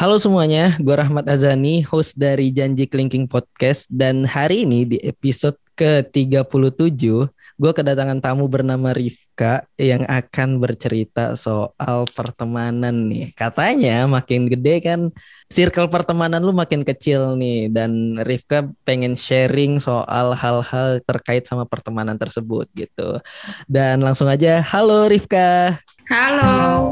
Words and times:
Halo 0.00 0.16
semuanya, 0.16 0.80
gue 0.80 0.96
Rahmat 0.96 1.28
Azani, 1.28 1.84
host 1.84 2.16
dari 2.16 2.48
Janji 2.48 2.88
Kelingking 2.88 3.28
Podcast. 3.28 3.84
Dan 3.92 4.24
hari 4.24 4.64
ini 4.64 4.88
di 4.88 4.96
episode 5.04 5.60
ke-37, 5.76 7.28
gue 7.28 7.72
kedatangan 7.76 8.16
tamu 8.24 8.48
bernama 8.48 8.96
Rifka 8.96 9.60
yang 9.76 10.08
akan 10.08 10.56
bercerita 10.56 11.36
soal 11.36 12.08
pertemanan 12.16 13.12
nih. 13.12 13.36
Katanya 13.36 14.08
makin 14.08 14.48
gede 14.48 14.80
kan, 14.80 15.12
circle 15.52 15.92
pertemanan 15.92 16.40
lu 16.48 16.56
makin 16.56 16.80
kecil 16.80 17.36
nih. 17.36 17.68
Dan 17.68 18.16
Rifka 18.24 18.72
pengen 18.88 19.12
sharing 19.12 19.84
soal 19.84 20.32
hal-hal 20.32 21.04
terkait 21.04 21.44
sama 21.44 21.68
pertemanan 21.68 22.16
tersebut 22.16 22.72
gitu. 22.72 23.20
Dan 23.68 24.00
langsung 24.00 24.32
aja, 24.32 24.64
halo 24.64 25.12
Rifka. 25.12 25.76
Halo. 26.08 26.88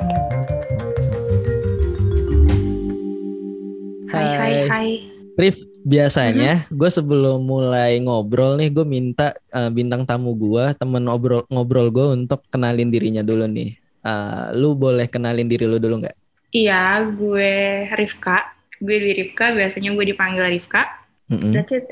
Hai, 4.08 4.24
hai, 4.24 4.54
hai. 4.68 4.90
Rif, 5.38 5.60
biasanya 5.84 6.64
mm-hmm. 6.64 6.74
gue 6.74 6.90
sebelum 6.90 7.44
mulai 7.44 8.00
ngobrol 8.00 8.56
nih, 8.56 8.72
gue 8.72 8.82
minta 8.88 9.36
uh, 9.52 9.68
bintang 9.68 10.08
tamu 10.08 10.32
gue, 10.34 10.72
temen 10.74 11.04
ngobrol 11.04 11.44
ngobrol 11.52 11.92
gue 11.92 12.06
untuk 12.16 12.40
kenalin 12.48 12.88
dirinya 12.88 13.20
dulu 13.20 13.44
nih. 13.44 13.76
Uh, 14.02 14.50
lu 14.56 14.72
boleh 14.74 15.06
kenalin 15.06 15.46
diri 15.46 15.68
lu 15.68 15.76
dulu 15.76 16.02
nggak? 16.02 16.16
Iya, 16.56 17.04
gue 17.12 17.52
Rifka. 17.92 18.56
Gue 18.80 18.96
di 18.96 19.12
Rifka, 19.12 19.52
biasanya 19.52 19.92
gue 19.92 20.04
dipanggil 20.08 20.56
Rifka. 20.56 20.88
Mm-hmm. 21.28 21.52
That's 21.52 21.72
it. 21.76 21.84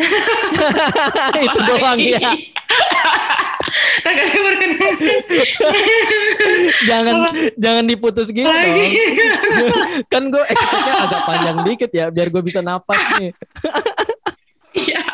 Itu 1.44 1.58
doang 1.68 2.00
ya. 2.00 2.32
kan 4.00 4.16
gak 4.16 4.32
berkenan. 4.32 4.96
jangan 6.88 7.14
jangan 7.60 7.84
diputus 7.84 8.32
gitu 8.32 8.48
dong. 8.48 8.80
kan 10.12 10.32
gue 10.32 10.44
expectnya 10.48 10.94
agak 11.04 11.22
panjang 11.28 11.56
dikit 11.68 11.90
ya 11.92 12.08
biar 12.08 12.32
gue 12.32 12.40
bisa 12.40 12.64
napas 12.64 12.96
nih. 13.20 13.36
Iya. 14.72 15.04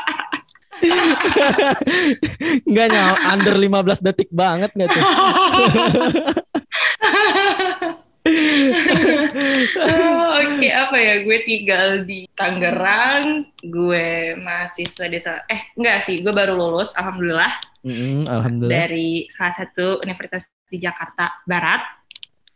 Enggak 2.67 2.87
nyawa 2.95 3.15
under 3.35 3.55
15 3.59 4.07
detik 4.07 4.31
banget 4.31 4.71
gak 4.71 4.87
tuh? 4.87 5.03
oh, 8.23 8.31
Oke, 10.39 10.47
okay. 10.59 10.71
apa 10.71 10.97
ya? 10.99 11.15
Gue 11.27 11.39
tinggal 11.43 12.07
di 12.07 12.31
Tangerang. 12.39 13.51
Gue 13.63 14.39
mahasiswa 14.39 15.07
desa. 15.11 15.43
Eh, 15.51 15.75
enggak 15.75 16.07
sih. 16.07 16.23
Gue 16.23 16.31
baru 16.31 16.55
lulus, 16.55 16.95
alhamdulillah. 16.95 17.59
Mm 17.83 17.95
-hmm, 17.95 18.19
alhamdulillah. 18.31 18.87
Dari 18.87 19.27
salah 19.35 19.55
satu 19.59 19.99
universitas 20.03 20.47
di 20.71 20.79
Jakarta 20.79 21.43
Barat. 21.45 21.83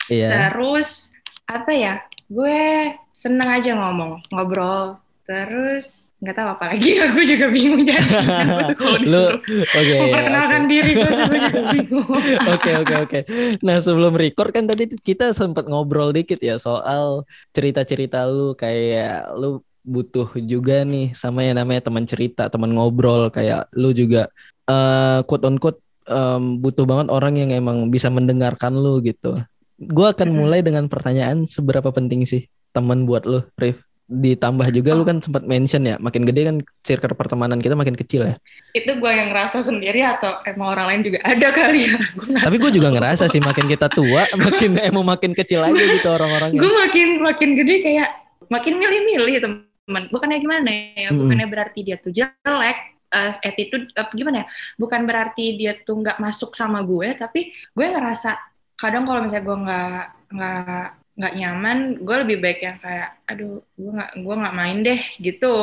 Iya. 0.07 0.51
Terus 0.51 1.11
apa 1.51 1.73
ya? 1.75 1.99
Gue 2.31 2.95
seneng 3.11 3.51
aja 3.51 3.75
ngomong, 3.75 4.23
ngobrol. 4.31 5.03
Terus 5.27 6.06
nggak 6.17 6.33
tahu 6.33 6.49
apa 6.49 6.65
lagi 6.73 6.91
aku 7.05 7.21
juga 7.29 7.47
bingung 7.53 7.85
jadi. 7.85 8.01
Lu 9.13 9.37
okay, 9.37 9.99
memperkenalkan 10.01 10.63
okay. 10.65 10.71
diri 10.73 10.93
gue 10.97 11.13
juga 11.13 11.61
bingung. 11.77 12.11
Oke 12.57 12.71
oke 12.73 12.95
oke. 13.05 13.19
Nah 13.61 13.77
sebelum 13.85 14.17
record 14.17 14.51
kan 14.57 14.65
tadi 14.65 14.89
kita 14.97 15.37
sempat 15.37 15.69
ngobrol 15.69 16.17
dikit 16.17 16.41
ya 16.41 16.57
soal 16.57 17.29
cerita-cerita 17.53 18.25
lu. 18.33 18.57
Kayak 18.57 19.37
lu 19.37 19.61
butuh 19.87 20.27
juga 20.43 20.83
nih 20.83 21.13
sama 21.15 21.45
yang 21.45 21.61
namanya 21.61 21.85
teman 21.85 22.09
cerita 22.09 22.49
teman 22.49 22.73
ngobrol. 22.73 23.29
Kayak 23.29 23.69
lu 23.77 23.93
juga 23.93 24.33
uh, 24.73 25.21
quote 25.29 25.45
on 25.45 25.61
quote 25.61 25.85
um, 26.09 26.65
butuh 26.65 26.89
banget 26.89 27.13
orang 27.13 27.37
yang 27.37 27.53
emang 27.53 27.93
bisa 27.93 28.09
mendengarkan 28.09 28.73
lu 28.73 29.05
gitu. 29.05 29.37
Gue 29.77 30.09
akan 30.09 30.33
mulai 30.33 30.65
dengan 30.65 30.89
pertanyaan 30.89 31.45
seberapa 31.45 31.93
penting 31.93 32.25
sih 32.25 32.49
teman 32.73 33.05
buat 33.05 33.29
lu 33.29 33.45
Rif 33.61 33.86
ditambah 34.07 34.71
juga 34.71 34.95
oh. 34.95 35.03
lu 35.03 35.05
kan 35.05 35.19
sempat 35.19 35.43
mention 35.43 35.83
ya 35.83 35.99
makin 35.99 36.23
gede 36.23 36.47
kan 36.47 36.57
circle 36.87 37.19
pertemanan 37.19 37.59
kita 37.59 37.75
makin 37.75 37.99
kecil 37.99 38.23
ya. 38.23 38.39
Itu 38.71 39.03
gue 39.03 39.11
yang 39.11 39.35
ngerasa 39.35 39.67
sendiri 39.67 39.99
atau 39.99 40.47
emang 40.47 40.79
orang 40.79 40.87
lain 40.95 41.01
juga 41.11 41.19
ada 41.27 41.49
kali 41.51 41.91
ya? 41.91 41.99
Gua 42.19 42.39
tapi 42.39 42.57
gue 42.63 42.71
juga 42.71 42.89
ngerasa 42.95 43.27
sih 43.27 43.43
makin 43.43 43.67
kita 43.67 43.91
tua 43.91 44.23
makin 44.47 44.79
emang 44.79 45.03
makin 45.03 45.35
kecil 45.35 45.67
aja 45.67 45.83
gitu 45.83 46.07
orang-orangnya. 46.07 46.61
Gue 46.63 46.73
makin 46.73 47.09
makin 47.19 47.51
gede 47.59 47.77
kayak 47.83 48.09
makin 48.47 48.79
milih-milih 48.79 49.35
teman 49.43 50.03
bukannya 50.15 50.39
gimana 50.39 50.71
ya? 50.95 51.11
Bukannya 51.11 51.47
hmm. 51.51 51.55
berarti 51.59 51.79
dia 51.83 51.99
tuh 51.99 52.15
jelek 52.15 52.79
uh, 53.11 53.35
attitude 53.43 53.91
uh, 53.99 54.07
gimana 54.15 54.43
ya? 54.43 54.47
Bukan 54.79 55.03
berarti 55.03 55.59
dia 55.59 55.83
tuh 55.83 55.99
nggak 55.99 56.23
masuk 56.23 56.55
sama 56.55 56.87
gue 56.87 57.11
tapi 57.19 57.51
gue 57.75 57.87
ngerasa 57.91 58.39
kadang 58.79 59.03
kalau 59.03 59.27
misalnya 59.27 59.43
gue 59.43 59.57
nggak 59.67 60.03
nggak 60.31 61.06
nggak 61.17 61.35
nyaman 61.37 61.79
gue 62.05 62.17
lebih 62.29 62.37
baik 62.45 62.61
yang 62.61 62.77
kayak 62.77 63.17
aduh 63.25 63.65
gue 63.75 63.91
nggak 63.97 64.11
gue 64.21 64.35
nggak 64.37 64.57
main 64.57 64.79
deh 64.85 65.01
gitu 65.17 65.55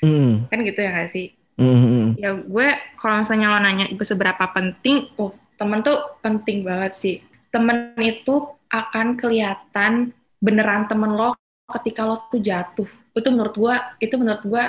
mm. 0.00 0.48
kan 0.48 0.58
gitu 0.64 0.80
ya 0.80 0.90
gak 0.96 1.10
sih 1.12 1.28
mm-hmm. 1.60 2.16
ya 2.16 2.30
gue 2.40 2.66
kalau 2.96 3.20
misalnya 3.20 3.52
lo 3.52 3.58
nanya 3.60 3.86
gue 3.92 4.06
seberapa 4.06 4.44
penting 4.48 5.12
oh 5.20 5.36
temen 5.60 5.84
tuh 5.84 6.16
penting 6.24 6.64
banget 6.64 6.92
sih 6.96 7.16
temen 7.52 7.92
itu 8.00 8.48
akan 8.72 9.20
kelihatan 9.20 10.16
beneran 10.40 10.88
temen 10.88 11.12
lo 11.12 11.36
ketika 11.80 12.08
lo 12.08 12.24
tuh 12.32 12.40
jatuh 12.40 12.88
itu 13.14 13.28
menurut 13.28 13.54
gue 13.54 13.74
itu 14.00 14.14
menurut 14.16 14.42
gue 14.42 14.64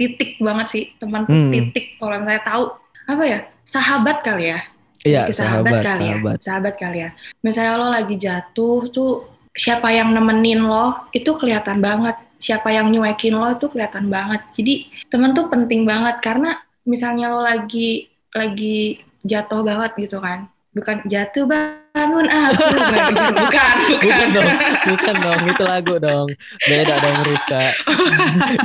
titik 0.00 0.40
banget 0.40 0.66
sih 0.72 0.84
teman 0.96 1.28
mm. 1.28 1.52
titik 1.52 2.00
kalau 2.00 2.16
misalnya 2.24 2.42
tahu 2.42 2.64
apa 3.04 3.24
ya 3.28 3.40
sahabat 3.68 4.24
kali 4.24 4.48
ya 4.48 4.60
Iya, 5.04 5.28
sahabat, 5.36 5.84
kali 5.84 6.08
sahabat. 6.08 6.36
ya. 6.40 6.44
Sahabat 6.48 6.74
kali 6.80 6.98
ya. 7.04 7.10
Misalnya 7.44 7.76
lo 7.76 7.92
lagi 7.92 8.16
jatuh 8.16 8.88
tuh 8.88 9.33
siapa 9.54 9.94
yang 9.94 10.10
nemenin 10.10 10.66
lo 10.66 11.08
itu 11.14 11.38
kelihatan 11.38 11.78
banget. 11.78 12.18
Siapa 12.42 12.68
yang 12.74 12.90
nyuekin 12.92 13.38
lo 13.38 13.54
itu 13.54 13.70
kelihatan 13.70 14.10
banget. 14.10 14.42
Jadi 14.52 14.90
temen 15.08 15.32
tuh 15.32 15.48
penting 15.48 15.86
banget. 15.86 16.20
Karena 16.20 16.58
misalnya 16.84 17.30
lo 17.32 17.40
lagi 17.40 18.10
lagi 18.34 19.00
jatuh 19.22 19.62
banget 19.62 19.94
gitu 19.96 20.18
kan. 20.20 20.50
Bukan 20.74 21.06
jatuh 21.06 21.46
bangun 21.46 22.26
ah 22.26 22.50
bukan 22.50 23.14
bukan 23.14 23.14
bukan, 23.38 23.74
bukan. 24.02 24.26
dong 24.34 24.50
bukan 24.90 25.14
dong. 25.22 25.40
Itu 25.54 25.64
lagu 25.64 25.94
dong. 26.02 26.28
Beda 26.66 26.94
dong 26.98 27.18
Rika 27.22 27.64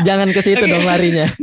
jangan 0.01 0.33
ke 0.33 0.41
situ 0.41 0.65
okay. 0.65 0.73
dong 0.73 0.83
larinya. 0.89 1.29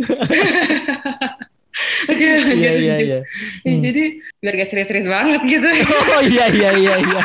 Oke, 2.06 2.28
iya 2.56 2.72
iya 2.72 2.94
iya. 3.04 3.18
Jadi 3.62 4.24
biar 4.40 4.54
gak 4.56 4.68
serius-serius 4.72 5.06
banget 5.06 5.40
gitu. 5.44 5.68
Oh 6.16 6.22
iya 6.24 6.48
iya 6.48 6.70
iya 6.72 6.94
iya 7.04 7.22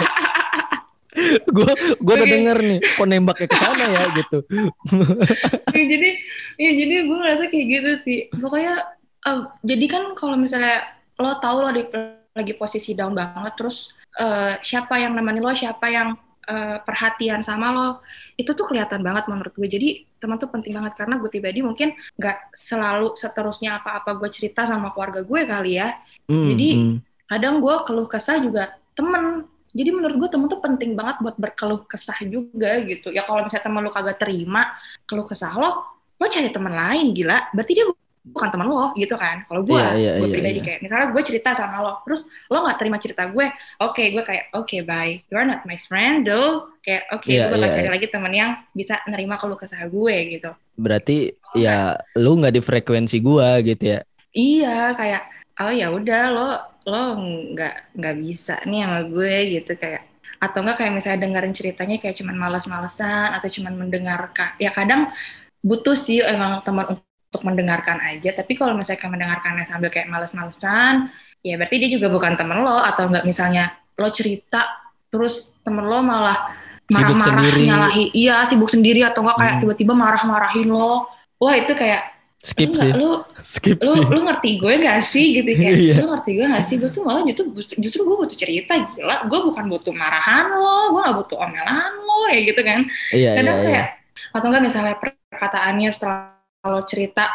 gue 1.55 1.71
gue 1.99 2.13
udah 2.13 2.27
denger 2.27 2.57
nih 2.61 2.79
kok 2.81 3.07
nembaknya 3.07 3.47
ke 3.47 3.57
sana 3.57 3.85
ya 3.89 4.03
gitu. 4.15 4.37
Ya, 5.71 5.83
jadi 5.87 6.09
ya 6.59 6.71
jadi 6.77 6.93
gue 7.07 7.17
ngerasa 7.17 7.43
kayak 7.47 7.65
gitu 7.71 7.91
sih. 8.05 8.19
Pokoknya 8.37 8.85
uh, 9.25 9.49
jadi 9.63 9.85
kan 9.87 10.03
kalau 10.19 10.35
misalnya 10.35 10.93
lo 11.17 11.39
tau 11.39 11.63
lo 11.63 11.71
di, 11.71 11.87
lagi 12.35 12.53
posisi 12.59 12.91
down 12.91 13.15
banget 13.15 13.53
terus 13.55 13.91
uh, 14.19 14.59
siapa 14.61 14.99
yang 14.99 15.15
nemenin 15.15 15.41
lo 15.41 15.55
siapa 15.55 15.87
yang 15.89 16.13
uh, 16.47 16.77
perhatian 16.83 17.39
sama 17.41 17.71
lo 17.71 17.87
itu 18.35 18.51
tuh 18.51 18.67
kelihatan 18.67 19.01
banget 19.01 19.25
menurut 19.31 19.53
gue 19.55 19.67
jadi 19.67 19.89
teman 20.21 20.37
tuh 20.37 20.51
penting 20.51 20.75
banget. 20.75 20.93
Karena 20.99 21.17
gue 21.17 21.29
pribadi 21.31 21.59
mungkin 21.65 21.95
nggak 22.19 22.53
selalu 22.53 23.17
seterusnya 23.17 23.81
apa-apa 23.81 24.19
gue 24.21 24.29
cerita 24.29 24.67
sama 24.67 24.93
keluarga 24.93 25.25
gue 25.25 25.41
kali 25.47 25.81
ya. 25.81 25.97
Mm, 26.29 26.47
jadi 26.53 26.69
mm. 26.77 26.95
kadang 27.31 27.55
gue 27.63 27.75
keluh 27.87 28.07
kesah 28.11 28.37
juga 28.43 28.75
temen 28.93 29.49
jadi 29.71 29.89
menurut 29.95 30.15
gue 30.19 30.29
temen 30.29 30.47
tuh 30.51 30.59
penting 30.59 30.91
banget 30.99 31.23
buat 31.23 31.35
berkeluh 31.39 31.87
kesah 31.87 32.19
juga 32.27 32.79
gitu. 32.83 33.09
Ya 33.11 33.23
kalau 33.23 33.47
misalnya 33.47 33.65
temen 33.65 33.81
lu 33.83 33.91
kagak 33.91 34.19
terima 34.19 34.75
keluh 35.07 35.27
kesah 35.27 35.51
lo 35.55 35.69
lo 36.19 36.25
cari 36.27 36.51
temen 36.51 36.73
lain 36.75 37.15
gila. 37.15 37.49
Berarti 37.55 37.71
dia 37.73 37.85
bukan 38.21 38.49
teman 38.53 38.67
lo 38.69 38.91
gitu 38.99 39.15
kan. 39.15 39.47
Kalau 39.47 39.63
gue 39.65 39.79
yeah, 39.79 39.95
yeah, 39.97 40.15
gue 40.19 40.27
yeah, 40.27 40.33
pribadi 40.35 40.59
yeah. 40.59 40.65
kayak 40.67 40.79
misalnya 40.83 41.07
gue 41.09 41.23
cerita 41.25 41.49
sama 41.57 41.77
lo 41.81 41.93
terus 42.05 42.27
lo 42.51 42.57
nggak 42.61 42.77
terima 42.77 42.97
cerita 43.01 43.23
gue 43.31 43.47
oke 43.81 43.95
okay, 43.97 44.07
gue 44.13 44.23
kayak 44.27 44.45
oke 44.53 44.67
okay, 44.67 44.79
bye. 44.83 45.13
You 45.31 45.35
are 45.39 45.47
not 45.47 45.63
my 45.63 45.79
friend 45.87 46.27
though. 46.27 46.69
Kayak 46.83 47.07
oke 47.15 47.23
okay, 47.23 47.31
yeah, 47.39 47.47
gue 47.47 47.55
bakal 47.55 47.67
yeah, 47.67 47.75
cari 47.79 47.87
yeah. 47.87 47.95
lagi 47.95 48.07
temen 48.11 48.33
yang 48.35 48.51
bisa 48.75 48.95
nerima 49.07 49.39
keluh 49.39 49.57
kesah 49.57 49.81
gue 49.87 50.15
gitu. 50.37 50.51
Berarti 50.75 51.31
oh, 51.31 51.57
ya 51.57 51.95
lu 52.19 52.43
nggak 52.43 52.59
di 52.59 52.61
frekuensi 52.61 53.17
gue 53.23 53.47
gitu 53.71 53.83
ya? 53.97 53.99
Iya 54.35 54.95
kayak 54.99 55.23
oh 55.63 55.71
ya 55.71 55.87
udah 55.91 56.23
lo 56.31 56.49
lo 56.87 57.17
nggak 57.53 57.93
nggak 57.93 58.15
bisa 58.17 58.55
nih 58.65 58.85
sama 58.85 58.99
gue 59.05 59.35
gitu 59.59 59.71
kayak 59.77 60.11
atau 60.41 60.65
enggak 60.65 60.77
kayak 60.81 60.93
misalnya 60.97 61.19
dengerin 61.29 61.53
ceritanya 61.53 61.95
kayak 62.01 62.15
cuman 62.17 62.33
malas-malesan 62.33 63.37
atau 63.37 63.45
cuman 63.45 63.73
mendengarkan 63.77 64.57
ya 64.57 64.73
kadang 64.73 65.13
butuh 65.61 65.93
sih 65.93 66.25
emang 66.25 66.65
teman 66.65 66.97
untuk 66.97 67.41
mendengarkan 67.45 68.01
aja 68.01 68.33
tapi 68.33 68.57
kalau 68.57 68.73
misalnya 68.73 69.05
kayak 69.05 69.13
mendengarkannya 69.13 69.65
sambil 69.69 69.93
kayak 69.93 70.09
males-malesan 70.09 71.13
ya 71.45 71.61
berarti 71.61 71.75
dia 71.77 71.89
juga 71.93 72.09
bukan 72.09 72.33
temen 72.33 72.65
lo 72.65 72.81
atau 72.81 73.05
enggak 73.05 73.25
misalnya 73.29 73.77
lo 74.01 74.09
cerita 74.09 74.65
terus 75.13 75.53
temen 75.61 75.85
lo 75.85 76.01
malah 76.01 76.57
marah-marah 76.89 77.55
nyalahi 77.61 78.09
iya 78.17 78.41
sibuk 78.49 78.73
sendiri 78.73 79.05
atau 79.05 79.21
enggak 79.21 79.37
kayak 79.37 79.53
hmm. 79.53 79.61
tiba-tiba 79.61 79.93
marah-marahin 79.93 80.69
lo 80.73 81.05
wah 81.37 81.53
itu 81.53 81.77
kayak 81.77 82.20
skip 82.41 82.73
lu 82.73 82.81
sih. 82.81 82.91
lu 82.97 83.11
skip 83.45 83.77
lu, 83.77 83.93
sih. 83.93 84.01
lu 84.01 84.19
ngerti 84.25 84.49
gue 84.57 84.73
gak 84.81 84.99
sih 85.05 85.27
gitu 85.37 85.49
kayak 85.53 85.75
Iya. 85.77 85.95
lu 86.01 86.05
ngerti 86.09 86.31
gue 86.41 86.45
gak 86.49 86.65
sih? 86.65 86.75
Gue 86.81 86.89
tuh 86.89 87.01
malah 87.05 87.21
justru 87.29 87.45
justru 87.77 88.01
gue 88.01 88.17
butuh 88.17 88.37
cerita 88.37 88.73
gila. 88.81 89.29
Gue 89.29 89.39
bukan 89.45 89.65
butuh 89.69 89.93
marahan 89.93 90.49
lo 90.57 90.97
gue 90.97 91.01
gak 91.05 91.17
butuh 91.21 91.37
omelan 91.37 91.93
lo 92.01 92.25
ya 92.33 92.39
gitu 92.41 92.61
kan. 92.65 92.79
Iya 93.13 93.31
kadang 93.37 93.57
iya, 93.61 93.63
kayak 93.63 93.85
iya. 93.93 94.33
atau 94.33 94.45
enggak 94.49 94.63
misalnya 94.65 94.95
perkataannya 94.97 95.89
setelah 95.93 96.19
lo 96.65 96.81
cerita 96.85 97.25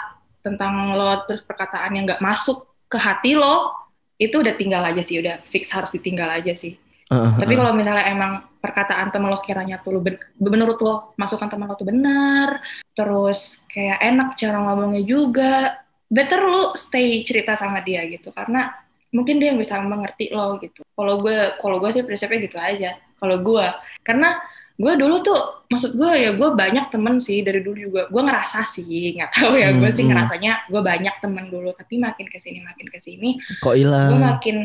tentang 0.43 0.94
lo 0.94 1.26
terus 1.26 1.43
perkataan 1.43 1.91
yang 1.99 2.06
nggak 2.06 2.23
masuk 2.23 2.70
ke 2.87 2.99
hati 2.99 3.35
lo 3.35 3.75
itu 4.17 4.38
udah 4.38 4.55
tinggal 4.55 4.81
aja 4.87 5.02
sih 5.02 5.19
udah 5.19 5.43
fix 5.50 5.75
harus 5.75 5.91
ditinggal 5.91 6.31
aja 6.31 6.55
sih 6.55 6.79
uh, 7.12 7.31
tapi 7.38 7.53
kalau 7.55 7.73
misalnya 7.76 8.06
emang 8.11 8.32
perkataan 8.58 9.14
teman 9.14 9.31
lo 9.31 9.38
sekiranya 9.38 9.79
tuh 9.79 9.99
lo 9.99 10.00
ben 10.03 10.19
menurut 10.43 10.79
lo 10.82 11.14
masukan 11.14 11.47
teman 11.47 11.70
lo 11.70 11.79
tuh 11.79 11.87
benar 11.87 12.58
terus 12.99 13.62
kayak 13.70 14.03
enak 14.03 14.35
cara 14.35 14.58
ngomongnya 14.58 15.03
juga 15.06 15.87
better 16.06 16.41
lo 16.47 16.75
stay 16.79 17.23
cerita 17.26 17.58
sama 17.58 17.82
dia 17.82 18.06
gitu. 18.06 18.31
Karena 18.31 18.70
mungkin 19.11 19.38
dia 19.43 19.55
yang 19.55 19.61
bisa 19.61 19.79
mengerti 19.82 20.31
lo 20.31 20.58
gitu. 20.62 20.82
Kalau 20.94 21.23
gue 21.23 21.58
kalau 21.58 21.76
gue 21.82 21.91
sih 21.94 22.06
prinsipnya 22.06 22.38
gitu 22.47 22.58
aja. 22.58 22.91
Kalau 23.17 23.37
gue 23.43 23.67
karena 24.06 24.38
gue 24.76 24.93
dulu 24.93 25.25
tuh 25.25 25.38
maksud 25.73 25.97
gue 25.97 26.12
ya 26.20 26.31
gue 26.37 26.49
banyak 26.52 26.93
temen 26.93 27.19
sih 27.19 27.43
dari 27.43 27.61
dulu 27.62 27.76
juga. 27.91 28.02
Gue 28.09 28.23
ngerasa 28.23 28.62
sih 28.69 29.19
nggak 29.19 29.31
tahu 29.35 29.55
ya 29.59 29.73
hmm, 29.73 29.79
gue 29.82 29.91
sih 29.91 30.05
hmm. 30.06 30.11
ngerasanya 30.14 30.52
gue 30.70 30.82
banyak 30.82 31.14
temen 31.19 31.44
dulu. 31.50 31.70
Tapi 31.75 31.94
makin 31.99 32.26
ke 32.31 32.38
sini 32.38 32.62
makin 32.62 32.87
ke 32.87 32.99
sini 33.02 33.41
kok 33.62 33.75
hilang? 33.75 34.11
gue 34.14 34.20
makin 34.23 34.56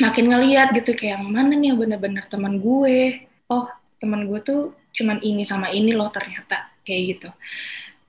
makin 0.00 0.32
ngeliat 0.32 0.72
gitu 0.72 0.96
kayak 0.96 1.20
mana 1.22 1.52
nih 1.52 1.70
yang 1.70 1.78
bener-bener 1.78 2.24
teman 2.26 2.56
gue 2.58 3.28
oh 3.52 3.68
teman 4.00 4.24
gue 4.24 4.40
tuh 4.40 4.60
cuman 4.96 5.20
ini 5.20 5.44
sama 5.44 5.68
ini 5.70 5.92
loh 5.92 6.08
ternyata 6.08 6.72
kayak 6.82 7.02
gitu 7.14 7.28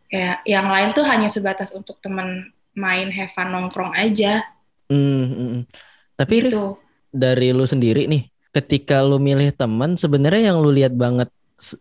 kayak 0.08 0.42
yang 0.48 0.72
lain 0.72 0.96
tuh 0.96 1.04
hanya 1.04 1.28
sebatas 1.28 1.76
untuk 1.76 2.00
temen 2.00 2.50
main 2.74 3.12
have 3.12 3.36
fun 3.36 3.52
nongkrong 3.52 3.92
aja 3.92 4.48
hmm, 4.88 5.24
hmm. 5.28 5.36
hmm. 5.36 5.64
tapi 6.16 6.48
gitu. 6.48 6.80
dari 7.12 7.52
lu 7.52 7.68
sendiri 7.68 8.08
nih 8.08 8.32
ketika 8.56 9.04
lu 9.04 9.20
milih 9.20 9.52
teman 9.52 10.00
sebenarnya 10.00 10.52
yang 10.52 10.64
lu 10.64 10.72
lihat 10.72 10.96
banget 10.96 11.28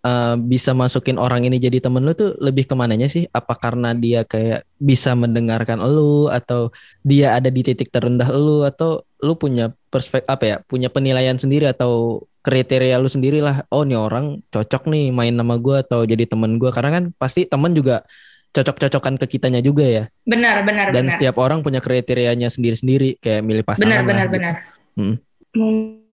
uh, 0.04 0.36
bisa 0.36 0.76
masukin 0.76 1.16
orang 1.16 1.46
ini 1.48 1.56
jadi 1.56 1.80
temen 1.80 2.04
lu 2.04 2.12
tuh 2.12 2.36
lebih 2.38 2.68
ke 2.68 2.74
mananya 2.76 3.08
sih? 3.08 3.26
Apa 3.32 3.56
karena 3.56 3.96
dia 3.96 4.22
kayak 4.22 4.68
bisa 4.76 5.16
mendengarkan 5.16 5.80
lu 5.82 6.28
atau 6.28 6.70
dia 7.02 7.34
ada 7.36 7.48
di 7.48 7.64
titik 7.64 7.88
terendah 7.88 8.28
lu 8.30 8.62
atau 8.62 9.02
lu 9.20 9.36
punya 9.36 9.72
perspektif 9.92 10.28
apa 10.28 10.44
ya? 10.44 10.56
Punya 10.64 10.88
penilaian 10.88 11.36
sendiri 11.36 11.68
atau 11.68 12.24
kriteria 12.40 12.96
lu 12.96 13.08
sendiri 13.08 13.44
lah. 13.44 13.64
Oh 13.68 13.84
nih 13.84 14.00
orang 14.00 14.40
cocok 14.48 14.88
nih 14.88 15.12
main 15.12 15.32
nama 15.36 15.60
gue 15.60 15.76
atau 15.84 16.04
jadi 16.08 16.24
temen 16.24 16.56
gue 16.56 16.70
karena 16.72 16.90
kan 17.00 17.04
pasti 17.16 17.44
temen 17.44 17.76
juga 17.76 18.04
cocok-cocokan 18.50 19.20
ke 19.20 19.38
kitanya 19.38 19.62
juga 19.62 19.86
ya. 19.86 20.04
Benar, 20.26 20.66
benar, 20.66 20.90
Dan 20.90 21.06
benar. 21.06 21.14
setiap 21.14 21.38
orang 21.38 21.62
punya 21.62 21.78
kriterianya 21.78 22.50
sendiri-sendiri 22.50 23.22
kayak 23.22 23.46
milih 23.46 23.62
pasangan. 23.62 24.02
Benar, 24.02 24.02
benar, 24.02 24.26
gitu. 24.26 24.34
benar. 24.34 24.54
Hmm. 24.98 25.14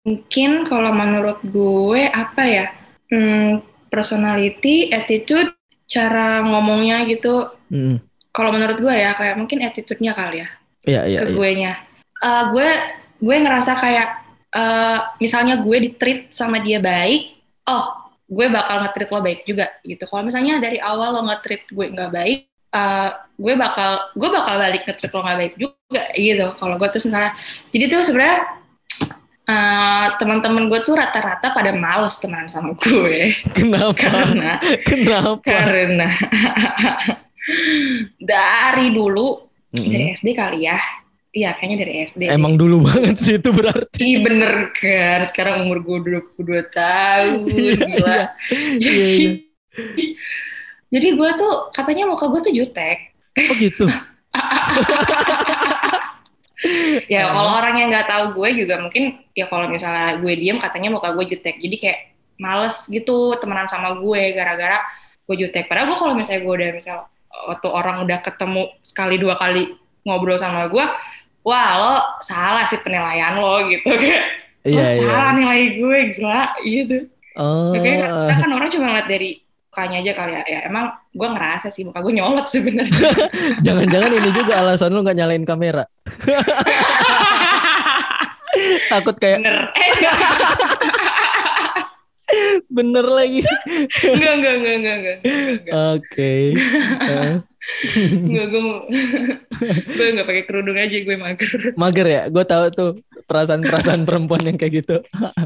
Mungkin 0.03 0.51
kalau 0.65 0.91
menurut 0.91 1.39
gue 1.45 2.09
apa 2.09 2.43
ya? 2.43 2.67
hmm, 3.13 3.51
personality, 3.93 4.89
attitude, 4.89 5.53
cara 5.85 6.41
ngomongnya 6.41 7.05
gitu. 7.05 7.53
Hmm. 7.69 8.01
Kalau 8.33 8.49
menurut 8.49 8.81
gue 8.81 8.93
ya 8.93 9.13
kayak 9.13 9.37
mungkin 9.37 9.61
attitude-nya 9.61 10.17
kali 10.17 10.41
ya. 10.41 10.49
Iya, 10.89 11.01
iya. 11.05 11.19
Ke 11.21 11.29
iya. 11.29 11.35
gue 11.37 11.49
nya. 11.53 11.73
Uh, 12.23 12.43
gue 12.55 12.69
gue 13.19 13.35
ngerasa 13.43 13.75
kayak 13.75 14.09
uh, 14.55 14.99
misalnya 15.19 15.59
gue 15.59 15.77
di 15.83 15.89
treat 15.99 16.31
sama 16.31 16.63
dia 16.63 16.79
baik, 16.79 17.35
oh 17.67 18.03
gue 18.33 18.47
bakal 18.49 18.81
nge-treat 18.83 19.09
lo 19.11 19.19
baik 19.21 19.41
juga 19.43 19.67
gitu. 19.83 20.03
Kalau 20.07 20.23
misalnya 20.25 20.57
dari 20.63 20.79
awal 20.79 21.19
lo 21.19 21.21
nge-treat 21.27 21.69
gue 21.69 21.85
nggak 21.93 22.11
baik, 22.11 22.39
uh, 22.73 23.09
gue 23.37 23.53
bakal 23.59 23.91
gue 24.15 24.29
bakal 24.31 24.55
balik 24.57 24.81
nge-treat 24.87 25.13
lo 25.13 25.21
nggak 25.21 25.39
baik 25.39 25.55
juga 25.59 26.03
gitu. 26.17 26.47
Kalau 26.57 26.75
gue 26.79 26.87
tuh 26.89 27.01
misalnya, 27.05 27.31
jadi 27.69 27.85
tuh 27.91 28.01
sebenarnya 28.01 28.39
uh, 29.47 30.07
teman-teman 30.17 30.71
gue 30.71 30.79
tuh 30.83 30.95
rata-rata 30.95 31.51
pada 31.51 31.71
males 31.75 32.15
teman 32.19 32.47
sama 32.47 32.73
gue. 32.75 33.35
Kenapa? 33.57 33.95
karena 33.95 34.51
kenapa? 34.89 35.43
Karena 35.43 36.09
dari 38.33 38.87
dulu 38.95 39.45
mm-hmm. 39.75 39.89
dari 39.91 40.05
SD 40.15 40.27
kali 40.33 40.59
ya. 40.67 40.79
Iya, 41.33 41.57
kayaknya 41.57 41.77
dari 41.81 41.93
SD. 42.05 42.21
Emang 42.29 42.53
deh. 42.53 42.59
dulu 42.61 42.85
banget 42.85 43.17
sih 43.17 43.41
itu 43.41 43.49
berarti. 43.49 43.97
Iya 43.97 44.17
bener 44.21 44.69
kan. 44.69 45.19
Sekarang 45.33 45.65
umur 45.65 45.81
gue 45.81 46.21
22 46.21 46.61
tahun. 46.69 47.41
Gila. 47.89 48.21
Iya, 48.53 48.77
jadi, 48.77 49.01
iya, 49.01 49.33
iya. 49.97 50.13
jadi 50.93 51.07
gue 51.17 51.29
tuh 51.33 51.73
katanya 51.73 52.05
muka 52.05 52.29
gue 52.29 52.41
tuh 52.45 52.53
jutek. 52.53 53.17
Oh 53.49 53.55
gitu? 53.57 53.89
ya 57.11 57.33
kalau 57.33 57.51
orang 57.59 57.75
yang 57.81 57.89
nggak 57.91 58.07
tahu 58.07 58.25
gue 58.39 58.63
juga 58.63 58.79
mungkin 58.79 59.19
ya 59.35 59.49
kalau 59.51 59.67
misalnya 59.67 60.21
gue 60.21 60.33
diem 60.37 60.57
katanya 60.61 60.95
muka 60.95 61.11
gue 61.11 61.25
jutek 61.35 61.59
jadi 61.59 61.75
kayak 61.75 61.99
males 62.39 62.87
gitu 62.87 63.35
temenan 63.37 63.67
sama 63.67 63.99
gue 63.99 64.21
gara-gara 64.31 64.79
gue 65.27 65.35
jutek 65.43 65.67
padahal 65.67 65.91
gue 65.91 65.97
kalau 65.99 66.13
misalnya 66.15 66.41
gue 66.45 66.53
udah 66.55 66.69
misal 66.71 66.97
waktu 67.51 67.67
orang 67.67 68.07
udah 68.07 68.19
ketemu 68.23 68.71
sekali 68.79 69.15
dua 69.19 69.35
kali 69.35 69.75
ngobrol 70.07 70.39
sama 70.39 70.71
gue 70.71 70.85
wah 71.43 71.69
lo 71.77 71.95
salah 72.23 72.65
sih 72.71 72.79
penilaian 72.79 73.37
lo 73.37 73.67
gitu 73.67 73.91
kayak 74.01 74.23
lo 74.63 74.79
iya, 74.79 74.83
iya. 74.95 75.03
salah 75.03 75.31
nilai 75.35 75.63
gue 75.75 75.97
gila 76.15 76.43
gitu 76.63 76.97
oh. 77.35 77.75
Kayak 77.75 78.39
kan 78.39 78.51
orang 78.51 78.69
cuma 78.71 78.85
ngeliat 78.89 79.07
dari 79.11 79.43
mukanya 79.73 80.05
aja 80.05 80.13
kali 80.13 80.33
ya. 80.37 80.43
ya 80.45 80.59
emang 80.69 80.85
gue 81.09 81.29
ngerasa 81.33 81.73
sih 81.73 81.81
muka 81.81 82.05
gue 82.05 82.13
nyolot 82.13 82.45
sebenarnya. 82.45 83.09
Jangan-jangan 83.65 84.21
ini 84.21 84.29
juga 84.29 84.61
alasan 84.61 84.93
lu 84.93 85.01
nggak 85.01 85.17
nyalain 85.17 85.45
kamera. 85.49 85.81
Takut 88.93 89.17
kayak. 89.17 89.41
Bener. 89.41 89.73
Bener 92.69 93.05
lagi. 93.09 93.41
enggak, 94.05 94.33
enggak, 94.37 94.53
enggak, 94.61 94.75
enggak, 94.77 94.95
enggak. 95.01 95.17
Oke. 95.97 96.53
Enggak, 96.53 97.41
gue 98.27 98.45
gue 98.47 100.07
nggak 100.13 100.27
pakai 100.27 100.43
kerudung 100.43 100.75
aja 100.75 100.97
gue 100.99 101.15
mager. 101.15 101.51
Mager 101.79 102.07
ya, 102.07 102.23
gue 102.27 102.43
tahu 102.43 102.63
tuh 102.71 102.89
perasaan-perasaan 103.25 104.03
perempuan 104.07 104.43
yang 104.43 104.57
kayak 104.59 104.83
gitu. 104.83 104.97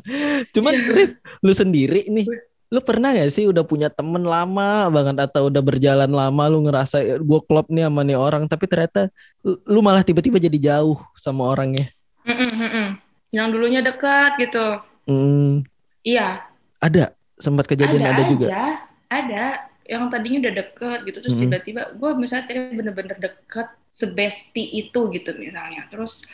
Cuman 0.57 0.73
Rif, 0.91 1.21
lu 1.45 1.53
sendiri 1.53 2.09
nih 2.09 2.27
lu 2.67 2.83
pernah 2.83 3.15
gak 3.15 3.31
sih 3.31 3.47
udah 3.47 3.63
punya 3.63 3.87
temen 3.87 4.27
lama 4.27 4.91
banget 4.91 5.23
atau 5.23 5.47
udah 5.47 5.63
berjalan 5.63 6.11
lama 6.11 6.43
lu 6.51 6.67
ngerasa 6.67 6.99
eh, 6.99 7.15
gue 7.15 7.39
klop 7.47 7.71
nih 7.71 7.87
sama 7.87 8.03
nih 8.03 8.19
orang 8.19 8.43
tapi 8.43 8.67
ternyata 8.67 9.07
lu 9.47 9.79
malah 9.79 10.03
tiba-tiba 10.03 10.35
jadi 10.35 10.75
jauh 10.75 10.99
sama 11.15 11.47
orangnya? 11.47 11.87
Mm 12.27 12.35
-mm, 12.35 12.51
mm 12.59 12.87
yang 13.31 13.51
dulunya 13.51 13.79
dekat 13.83 14.39
gitu. 14.39 14.83
Mm. 15.07 15.63
iya. 16.03 16.43
Ada? 16.83 17.15
Sempat 17.39 17.71
kejadian 17.71 18.03
ada, 18.03 18.19
ada 18.19 18.23
juga? 18.27 18.47
aja. 18.51 18.67
ada 19.07 19.66
yang 19.87 20.11
tadinya 20.11 20.47
udah 20.47 20.53
deket 20.59 20.99
gitu 21.07 21.17
terus 21.23 21.35
tiba-tiba 21.39 21.81
mm 21.81 21.89
-hmm. 21.89 21.99
gue 21.99 22.11
misalnya 22.19 22.45
tadi 22.45 22.59
bener-bener 22.75 23.17
deket 23.17 23.67
sebesti 23.95 24.63
itu 24.77 25.09
gitu 25.09 25.31
misalnya 25.39 25.87
terus 25.89 26.27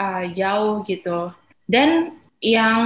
uh, 0.00 0.24
jauh 0.32 0.82
gitu 0.88 1.30
dan 1.68 2.16
yang 2.44 2.84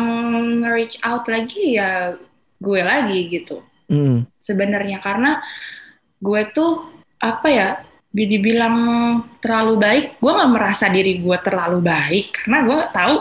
reach 0.62 0.94
out 1.02 1.26
lagi 1.26 1.74
ya 1.74 2.14
gue 2.62 2.80
lagi 2.82 3.20
gitu. 3.26 3.62
Mm. 3.90 4.26
Sebenarnya 4.38 5.02
karena 5.02 5.42
gue 6.22 6.42
tuh 6.54 6.86
apa 7.18 7.48
ya 7.50 7.68
dibilang 8.14 8.76
terlalu 9.42 9.74
baik, 9.78 10.04
gue 10.22 10.32
nggak 10.32 10.52
merasa 10.54 10.86
diri 10.90 11.18
gue 11.18 11.36
terlalu 11.42 11.82
baik 11.82 12.42
karena 12.42 12.58
gue 12.66 12.78
tahu 12.94 13.14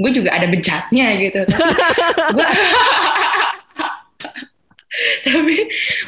gue 0.00 0.10
juga 0.14 0.30
ada 0.32 0.46
bejatnya 0.46 1.06
gitu. 1.18 1.40
Tapi, 1.50 2.42
tapi 5.26 5.56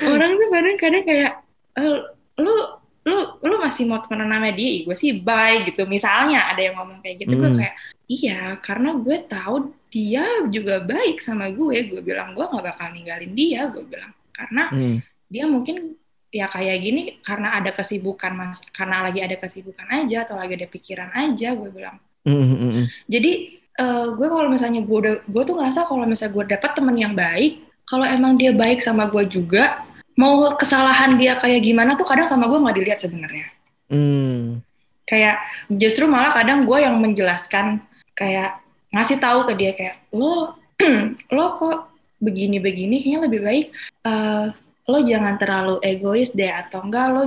orang 0.07 0.35
tuh 0.37 0.49
kadang-kadang 0.51 1.05
kayak 1.07 1.33
eh, 1.79 1.99
lu 2.43 2.55
lu 3.03 3.19
lu 3.43 3.55
masih 3.59 3.83
mau 3.91 3.99
temenan 3.99 4.31
sama 4.31 4.55
dia, 4.55 4.87
gue 4.87 4.97
sih 4.99 5.19
bye 5.19 5.67
gitu. 5.67 5.87
Misalnya 5.91 6.55
ada 6.55 6.63
yang 6.63 6.79
ngomong 6.79 7.03
kayak 7.03 7.27
gitu, 7.27 7.35
mm. 7.35 7.41
gue 7.43 7.51
kayak 7.59 7.75
iya 8.13 8.61
karena 8.61 8.95
gue 9.01 9.17
tahu 9.25 9.73
dia 9.93 10.25
juga 10.49 10.81
baik 10.85 11.21
sama 11.21 11.49
gue 11.53 11.89
gue 11.89 12.01
bilang 12.05 12.37
gue 12.37 12.45
nggak 12.45 12.65
bakal 12.65 12.89
ninggalin 12.93 13.33
dia 13.33 13.69
gue 13.69 13.85
bilang 13.85 14.13
karena 14.33 14.63
hmm. 14.73 14.97
dia 15.29 15.45
mungkin 15.45 15.97
ya 16.33 16.49
kayak 16.49 16.77
gini 16.81 17.03
karena 17.21 17.61
ada 17.61 17.77
kesibukan 17.77 18.33
mas 18.33 18.65
karena 18.73 19.05
lagi 19.05 19.21
ada 19.21 19.37
kesibukan 19.37 19.85
aja 19.93 20.25
atau 20.25 20.41
lagi 20.41 20.57
ada 20.57 20.69
pikiran 20.69 21.13
aja 21.13 21.53
gue 21.53 21.69
bilang 21.69 22.01
hmm. 22.25 22.33
hmm, 22.33 22.49
hmm, 22.49 22.73
hmm. 22.73 22.87
jadi 23.09 23.33
uh, 23.81 24.07
gue 24.17 24.29
kalau 24.33 24.49
misalnya 24.49 24.81
gue 24.81 24.97
udah 24.97 25.15
gue 25.29 25.43
tuh 25.45 25.57
ngerasa 25.61 25.85
kalau 25.85 26.09
misalnya 26.09 26.33
gue 26.33 26.45
dapet 26.57 26.71
temen 26.73 26.97
yang 26.97 27.13
baik 27.13 27.61
kalau 27.93 28.09
emang 28.09 28.41
dia 28.41 28.57
baik 28.57 28.81
sama 28.81 29.13
gue 29.13 29.29
juga 29.29 29.85
mau 30.17 30.57
kesalahan 30.57 31.21
dia 31.21 31.37
kayak 31.37 31.61
gimana 31.61 31.93
tuh 31.93 32.09
kadang 32.09 32.25
sama 32.25 32.49
gue 32.49 32.57
nggak 32.57 32.77
dilihat 32.81 33.01
sebenarnya. 33.05 33.47
Hmm. 33.93 34.65
kayak 35.05 35.45
justru 35.69 36.09
malah 36.09 36.33
kadang 36.33 36.65
gue 36.65 36.79
yang 36.81 36.97
menjelaskan 36.97 37.85
kayak 38.17 38.65
ngasih 38.89 39.21
tahu 39.21 39.45
ke 39.45 39.53
dia 39.61 39.77
kayak 39.77 40.01
lo 40.09 40.57
lo 41.37 41.45
kok 41.61 41.93
begini-begini 42.17 43.05
kayaknya 43.05 43.21
lebih 43.29 43.41
baik 43.45 43.67
uh, 44.09 44.49
lo 44.89 44.99
jangan 45.05 45.37
terlalu 45.37 45.77
egois 45.85 46.33
deh 46.33 46.49
atau 46.49 46.89
enggak 46.89 47.07
lo 47.13 47.23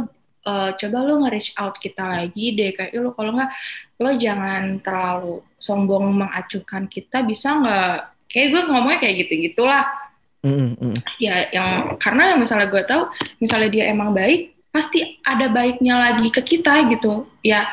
uh, 0.50 0.72
coba 0.74 0.98
lo 1.06 1.14
nge-reach 1.22 1.54
out 1.62 1.78
kita 1.78 2.02
lagi 2.02 2.58
deh. 2.58 2.74
Kayak 2.74 2.98
lo 2.98 3.14
kalau 3.14 3.38
enggak 3.38 3.52
lo 4.02 4.12
jangan 4.18 4.64
terlalu 4.82 5.36
sombong 5.62 6.26
mengacuhkan 6.26 6.90
kita 6.90 7.22
bisa 7.22 7.54
nggak 7.62 7.96
kayak 8.26 8.48
gue 8.50 8.62
ngomongnya 8.74 9.00
kayak 9.06 9.16
gitu 9.28 9.34
gitulah 9.52 9.86
Mm, 10.46 10.78
mm. 10.78 10.96
ya 11.18 11.36
yang 11.50 11.70
karena 11.98 12.38
misalnya 12.38 12.70
gue 12.70 12.86
tahu 12.86 13.10
misalnya 13.42 13.70
dia 13.74 13.84
emang 13.90 14.14
baik 14.14 14.54
pasti 14.70 15.18
ada 15.26 15.50
baiknya 15.50 15.98
lagi 15.98 16.30
ke 16.30 16.46
kita 16.46 16.86
gitu 16.86 17.26
ya 17.42 17.66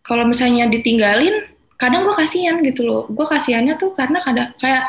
kalau 0.00 0.24
misalnya 0.24 0.64
ditinggalin 0.66 1.44
kadang 1.76 2.00
gue 2.02 2.14
kasihan 2.14 2.56
gitu 2.64 2.80
loh 2.82 3.02
gue 3.06 3.26
kasihannya 3.26 3.76
tuh 3.76 3.92
karena 3.92 4.24
kadang 4.24 4.48
kayak 4.56 4.88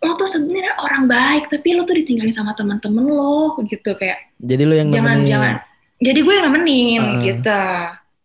lo 0.00 0.16
tuh 0.16 0.24
sebenarnya 0.24 0.80
orang 0.80 1.04
baik 1.04 1.52
tapi 1.52 1.76
lo 1.76 1.84
tuh 1.84 2.00
ditinggalin 2.00 2.32
sama 2.32 2.56
teman-teman 2.56 3.04
lo 3.04 3.60
gitu 3.68 3.92
kayak 3.92 4.32
Jadi 4.40 4.62
lu 4.64 4.72
yang 4.72 4.88
jangan 4.88 5.20
nemenin. 5.20 5.28
jangan 5.28 5.54
jadi 6.00 6.18
gue 6.24 6.32
yang 6.32 6.46
nemenin 6.48 7.02
Ah. 7.04 7.20
gitu 7.20 7.62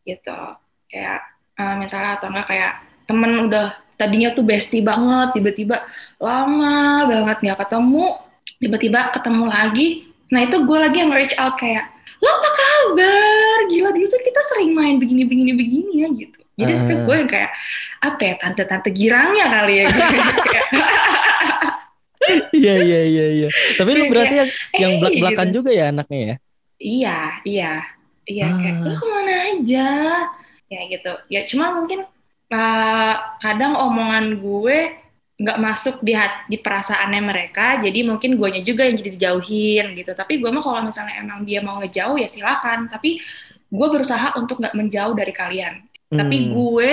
gitu 0.06 0.40
kayak 0.88 1.20
eh, 1.56 1.76
misalnya 1.76 2.16
atau 2.16 2.32
enggak 2.32 2.48
kayak 2.48 2.72
temen 3.04 3.52
udah 3.52 3.68
tadinya 3.96 4.32
tuh 4.32 4.44
bestie 4.44 4.80
banget 4.80 5.36
tiba-tiba 5.36 5.84
lama 6.20 7.04
banget 7.08 7.38
nggak 7.42 7.60
ketemu 7.68 8.06
tiba-tiba 8.66 9.14
ketemu 9.14 9.46
lagi 9.46 9.88
nah 10.28 10.42
itu 10.42 10.58
gue 10.58 10.78
lagi 10.82 10.98
yang 11.00 11.14
reach 11.14 11.38
out 11.38 11.54
kayak 11.56 11.86
lo 12.18 12.30
apa 12.32 12.50
kabar 12.50 13.58
gila 13.70 13.90
dulu 13.94 14.08
tuh 14.10 14.22
kita 14.26 14.42
sering 14.50 14.74
main 14.74 14.98
begini 14.98 15.22
begini 15.24 15.54
begini 15.54 15.94
ya 16.02 16.10
gitu 16.10 16.40
jadi 16.56 16.72
Ah. 16.72 16.78
sebenarnya 16.80 17.04
gue 17.04 17.16
yang 17.16 17.30
kayak 17.30 17.52
apa 18.02 18.22
ya 18.22 18.34
tante-tante 18.40 18.90
girangnya 18.90 19.46
kali 19.52 19.74
ya 19.76 19.84
gitu. 19.92 20.16
Iya 22.56 22.74
iya 22.82 23.02
iya 23.06 23.26
iya. 23.38 23.48
Tapi 23.78 23.90
lu 23.94 24.10
berarti 24.10 24.36
yang 24.42 24.50
yang 24.74 24.92
eh, 24.92 25.00
belak-belakan 25.00 25.48
gitu. 25.52 25.56
juga 25.62 25.70
ya 25.70 25.86
anaknya 25.94 26.20
ya? 26.20 26.36
Iya, 26.76 27.18
iya, 27.46 27.72
iya. 28.26 28.46
Kayak 28.50 28.76
Ah. 28.76 28.86
lo 28.90 28.94
ke 28.98 29.06
mana 29.06 29.34
aja? 29.54 29.90
Ya 30.66 30.80
gitu. 30.90 31.14
Ya 31.30 31.42
cuma 31.46 31.66
mungkin 31.78 32.00
uh, 32.50 33.14
kadang 33.38 33.78
omongan 33.78 34.42
gue 34.42 34.78
nggak 35.36 35.58
masuk 35.60 36.00
di 36.00 36.16
hat, 36.16 36.48
di 36.48 36.56
perasaannya 36.56 37.22
mereka. 37.22 37.84
Jadi 37.84 38.08
mungkin 38.08 38.40
guanya 38.40 38.64
juga 38.64 38.88
yang 38.88 38.96
jadi 38.96 39.12
dijauhin 39.20 39.86
gitu. 40.00 40.16
Tapi 40.16 40.40
gue 40.40 40.48
mah 40.48 40.64
kalau 40.64 40.82
misalnya 40.88 41.20
emang 41.20 41.44
dia 41.44 41.60
mau 41.60 41.80
ngejauh 41.84 42.16
ya 42.16 42.28
silakan. 42.32 42.88
Tapi 42.88 43.20
gue 43.68 43.88
berusaha 43.92 44.40
untuk 44.40 44.64
nggak 44.64 44.76
menjauh 44.80 45.12
dari 45.12 45.34
kalian. 45.36 45.84
Tapi 46.08 46.38
Hmm. 46.40 46.50
gue 46.56 46.92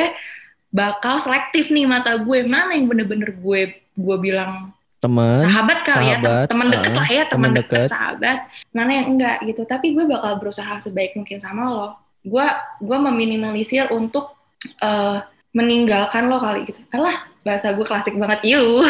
bakal 0.72 1.20
selektif 1.20 1.68
nih 1.68 1.84
mata 1.84 2.16
gue 2.16 2.48
mana 2.48 2.72
yang 2.72 2.88
bener-bener 2.88 3.36
gue 3.36 3.60
gue 3.92 4.16
bilang 4.18 4.72
teman. 5.04 5.44
sahabat 5.44 5.84
kali 5.84 6.08
ya 6.08 6.16
sahabat, 6.16 6.32
tem- 6.32 6.48
teman 6.48 6.66
deket 6.72 6.88
ah, 6.88 6.96
lah 6.96 7.08
ya 7.12 7.22
teman 7.28 7.50
deket 7.52 7.76
deket. 7.84 7.92
sahabat 7.92 8.38
mana 8.72 8.90
yang 8.96 9.06
enggak 9.12 9.36
gitu 9.44 9.62
tapi 9.68 9.92
gue 9.92 10.08
bakal 10.08 10.40
berusaha 10.40 10.80
sebaik 10.80 11.12
mungkin 11.12 11.36
sama 11.44 11.68
lo 11.68 11.88
gue 12.24 12.46
gue 12.80 12.98
meminimalisir 13.04 13.92
untuk 13.92 14.32
eh, 14.80 15.20
meninggalkan 15.52 16.26
lo 16.26 16.36
kali 16.36 16.64
gitu. 16.64 16.80
Alah 16.90 17.16
bahasa 17.42 17.74
gue 17.74 17.82
klasik 17.82 18.14
banget 18.14 18.40
you 18.46 18.62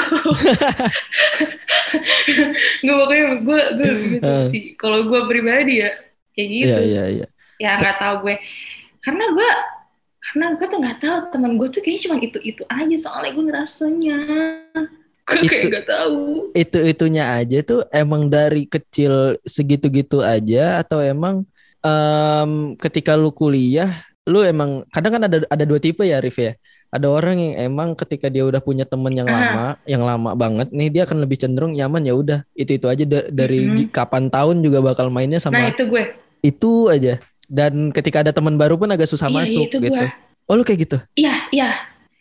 gue 2.82 2.94
pokoknya 2.94 3.24
gue 3.40 3.60
gue 3.78 3.90
gitu 4.18 4.26
Ah. 4.26 4.46
sih. 4.48 4.62
Kalau 4.76 5.06
gue 5.06 5.20
pribadi 5.26 5.82
ya 5.82 5.90
kayak 6.34 6.48
gitu. 6.48 6.66
Iya 6.68 6.78
iya 6.82 7.04
iya. 7.10 7.26
ya 7.58 7.70
nggak 7.78 7.96
tahu 7.98 8.14
gue. 8.26 8.36
Karena 9.00 9.24
gue 9.30 9.50
karena 10.22 10.46
gue 10.54 10.66
tuh 10.66 10.78
nggak 10.78 10.98
tahu 11.00 11.16
teman 11.34 11.52
gue 11.58 11.68
tuh 11.68 11.80
kayaknya 11.82 12.00
cuma 12.06 12.16
itu 12.22 12.38
itu 12.40 12.62
aja 12.66 12.96
soalnya 12.98 13.30
gue 13.32 13.44
ngerasanya. 13.50 14.18
Gue 15.22 15.38
kayak 15.42 15.60
Itu- 15.60 15.70
nggak 15.70 15.86
tahu. 15.88 16.18
Itu 16.52 16.78
itunya 16.82 17.24
aja 17.32 17.58
tuh 17.62 17.80
emang 17.90 18.26
dari 18.26 18.66
kecil 18.66 19.38
segitu-gitu 19.42 20.20
aja 20.20 20.82
atau 20.82 20.98
emang 21.00 21.42
em, 21.80 22.50
ketika 22.78 23.14
lu 23.14 23.30
kuliah 23.30 23.90
lu 24.22 24.46
emang 24.46 24.86
kadang 24.94 25.18
kan 25.18 25.22
ada 25.26 25.42
ada 25.50 25.64
dua 25.66 25.82
tipe 25.82 26.06
ya 26.06 26.22
Rif 26.22 26.38
ya. 26.38 26.54
Ada 26.92 27.08
orang 27.08 27.40
yang 27.40 27.54
emang 27.72 27.88
ketika 27.96 28.28
dia 28.28 28.44
udah 28.44 28.60
punya 28.60 28.84
temen 28.84 29.10
yang 29.16 29.24
lama, 29.26 29.80
yang 29.88 30.04
lama 30.04 30.36
banget 30.36 30.68
nih 30.70 30.92
dia 30.92 31.02
akan 31.08 31.24
lebih 31.24 31.40
cenderung 31.40 31.72
nyaman 31.72 32.04
ya 32.04 32.12
udah 32.12 32.44
itu 32.52 32.76
itu 32.76 32.86
aja 32.86 33.04
da- 33.08 33.28
dari 33.32 33.64
Mhm. 33.66 33.74
gi- 33.80 33.90
kapan 33.90 34.28
tahun 34.28 34.60
juga 34.60 34.84
bakal 34.84 35.08
mainnya 35.08 35.40
nah 35.40 35.44
sama 35.48 35.72
itu 35.72 35.88
gue 35.88 36.04
itu 36.44 36.72
aja. 36.92 37.18
Dan 37.52 37.90
ketika 37.90 38.20
ada 38.24 38.32
teman 38.32 38.56
baru 38.56 38.76
pun 38.76 38.88
agak 38.88 39.08
susah 39.08 39.28
Iya, 39.28 39.36
masuk 39.42 39.64
itu 39.68 39.78
gitu. 39.82 39.92
gue. 39.92 40.08
Oh 40.46 40.54
lu 40.54 40.62
kayak 40.62 40.80
gitu? 40.86 40.96
Iya, 41.16 41.34
iya. 41.50 41.68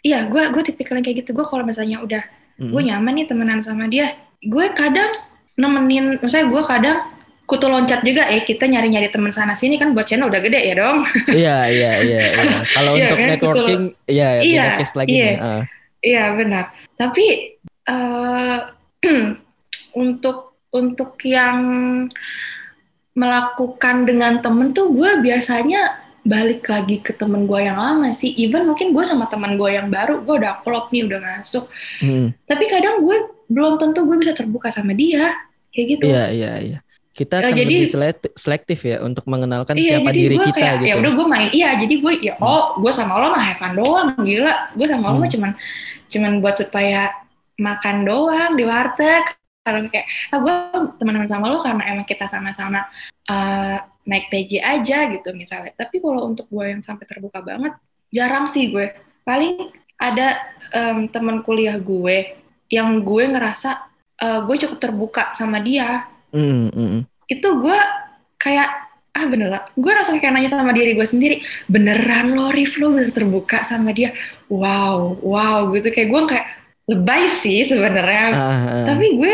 Iya, 0.01 0.25
gue 0.27 0.43
gue 0.49 0.63
tipikal 0.65 0.97
yang 0.97 1.05
kayak 1.05 1.23
gitu. 1.23 1.37
Gue 1.37 1.45
kalau 1.45 1.61
misalnya 1.61 2.01
udah 2.01 2.23
Mm-mm. 2.57 2.71
gue 2.73 2.81
nyaman 2.89 3.13
nih 3.21 3.25
temenan 3.29 3.59
sama 3.61 3.85
dia, 3.85 4.17
gue 4.41 4.65
kadang 4.73 5.13
nemenin, 5.53 6.17
misalnya 6.17 6.47
gue 6.49 6.63
kadang 6.65 6.97
kutu 7.51 7.67
loncat 7.67 7.99
juga 8.07 8.31
ya 8.31 8.47
kita 8.47 8.63
nyari-nyari 8.63 9.11
teman 9.11 9.35
sana 9.35 9.59
sini 9.59 9.75
kan 9.75 9.91
buat 9.91 10.07
channel 10.07 10.31
udah 10.31 10.39
gede 10.39 10.71
ya 10.71 10.75
dong. 10.79 11.03
Iya 11.27 11.57
iya 11.67 11.91
iya. 11.99 12.21
iya. 12.31 12.59
Kalau 12.79 12.95
Iya 12.95 13.11
untuk 13.11 13.17
kan, 13.19 13.27
networking, 13.27 13.81
iya 14.07 14.27
Iya, 14.39 14.63
case 14.79 14.95
lagi 14.95 15.11
iya. 15.11 15.27
nih. 15.27 15.35
Ah. 15.43 15.63
Iya 15.99 16.23
benar. 16.39 16.65
Tapi 16.95 17.25
eh 17.91 18.57
untuk 20.07 20.55
untuk 20.71 21.19
yang 21.27 21.59
melakukan 23.11 24.07
dengan 24.07 24.39
temen 24.39 24.71
tuh 24.71 24.95
gue 24.95 25.19
biasanya 25.19 25.99
balik 26.23 26.63
lagi 26.71 27.03
ke 27.03 27.11
temen 27.11 27.43
gue 27.43 27.59
yang 27.67 27.75
lama 27.75 28.15
sih. 28.15 28.31
Even 28.39 28.63
mungkin 28.63 28.95
gue 28.95 29.03
sama 29.03 29.27
teman 29.27 29.59
gue 29.59 29.75
yang 29.75 29.91
baru, 29.91 30.23
gue 30.23 30.39
udah 30.39 30.63
klop 30.63 30.87
nih, 30.95 31.03
udah 31.03 31.19
masuk. 31.19 31.67
Mm. 31.99 32.31
Tapi 32.47 32.63
kadang 32.71 33.03
gue 33.03 33.27
belum 33.51 33.75
tentu 33.75 34.07
gue 34.07 34.15
bisa 34.15 34.31
terbuka 34.31 34.71
sama 34.71 34.95
dia, 34.95 35.35
kayak 35.75 35.99
gitu. 35.99 36.03
Iya 36.07 36.25
iya 36.31 36.53
iya. 36.63 36.79
Kita 37.11 37.43
Eh, 37.43 37.51
akan 37.51 37.55
jadi- 37.59 37.67
lebih 37.67 37.91
selektif, 37.91 38.31
selektif 38.39 38.79
ya 38.81 39.03
untuk 39.03 39.27
mengenalkan 39.27 39.75
iya, 39.75 39.99
siapa 39.99 40.15
diri 40.15 40.39
gue 40.39 40.47
kita 40.47 40.55
kayak, 40.57 40.75
gitu. 40.79 40.87
ya 40.87 40.95
udah 40.95 41.11
gue 41.11 41.25
main, 41.27 41.49
iya, 41.51 41.69
jadi 41.75 41.95
gue 41.99 42.13
ya 42.23 42.33
oh, 42.39 42.79
gue 42.79 42.87
sama 42.89 43.19
lo 43.19 43.35
mah 43.35 43.51
fun 43.59 43.75
doang, 43.75 44.07
gila. 44.17 44.71
Gue 44.73 44.87
sama 44.87 45.11
lo 45.11 45.19
Hmm. 45.19 45.21
mah 45.21 45.29
cuman 45.29 45.51
cuman 46.07 46.31
buat 46.39 46.55
supaya 46.55 47.11
makan 47.59 48.07
doang 48.07 48.51
di 48.55 48.63
warteg. 48.63 49.23
Kalau 49.61 49.85
kayak, 49.85 50.07
ah 50.31 50.39
gue 50.39 50.53
teman-teman 50.97 51.27
sama 51.27 51.45
lo 51.47 51.59
karena 51.59 51.83
emang 51.85 52.07
kita 52.07 52.25
sama-sama 52.25 52.87
eh, 53.27 53.77
naik 54.01 54.31
TJ 54.31 54.51
aja 54.59 55.11
gitu 55.11 55.29
misalnya. 55.31 55.75
Tapi 55.75 55.99
kalau 55.99 56.25
untuk 56.25 56.47
gue 56.47 56.65
yang 56.65 56.81
sampai 56.81 57.05
terbuka 57.05 57.39
banget, 57.39 57.75
jarang 58.09 58.47
sih 58.47 58.71
gue. 58.71 58.87
Paling 59.21 59.67
ada 59.95 60.41
em, 60.73 61.05
teman 61.07 61.45
kuliah 61.45 61.77
gue 61.77 62.33
yang 62.67 63.03
gue 63.03 63.23
ngerasa 63.29 63.69
eh, 64.17 64.39
gue 64.41 64.55
cukup 64.57 64.79
terbuka 64.79 65.23
sama 65.35 65.59
dia 65.59 66.07
Mm, 66.31 66.71
mm, 66.71 66.87
mm. 66.95 67.01
itu 67.27 67.47
gue 67.59 67.79
kayak 68.39 68.69
ah 69.11 69.25
beneran 69.27 69.63
gue 69.75 69.91
langsung 69.91 70.17
kayak 70.23 70.31
nanya 70.31 70.49
sama 70.55 70.71
diri 70.71 70.95
gue 70.95 71.03
sendiri 71.03 71.43
beneran 71.67 72.31
lo 72.31 72.47
Rif 72.49 72.79
lo 72.79 72.95
bener 72.95 73.11
terbuka 73.11 73.67
sama 73.67 73.91
dia 73.91 74.15
wow 74.47 75.19
wow 75.19 75.67
gitu 75.75 75.91
kayak 75.91 76.07
gue 76.07 76.21
kayak 76.31 76.47
lebay 76.87 77.27
sih 77.27 77.67
sebenarnya 77.67 78.31
Ah, 78.31 78.55
ah. 78.55 78.85
tapi 78.87 79.19
gue 79.19 79.33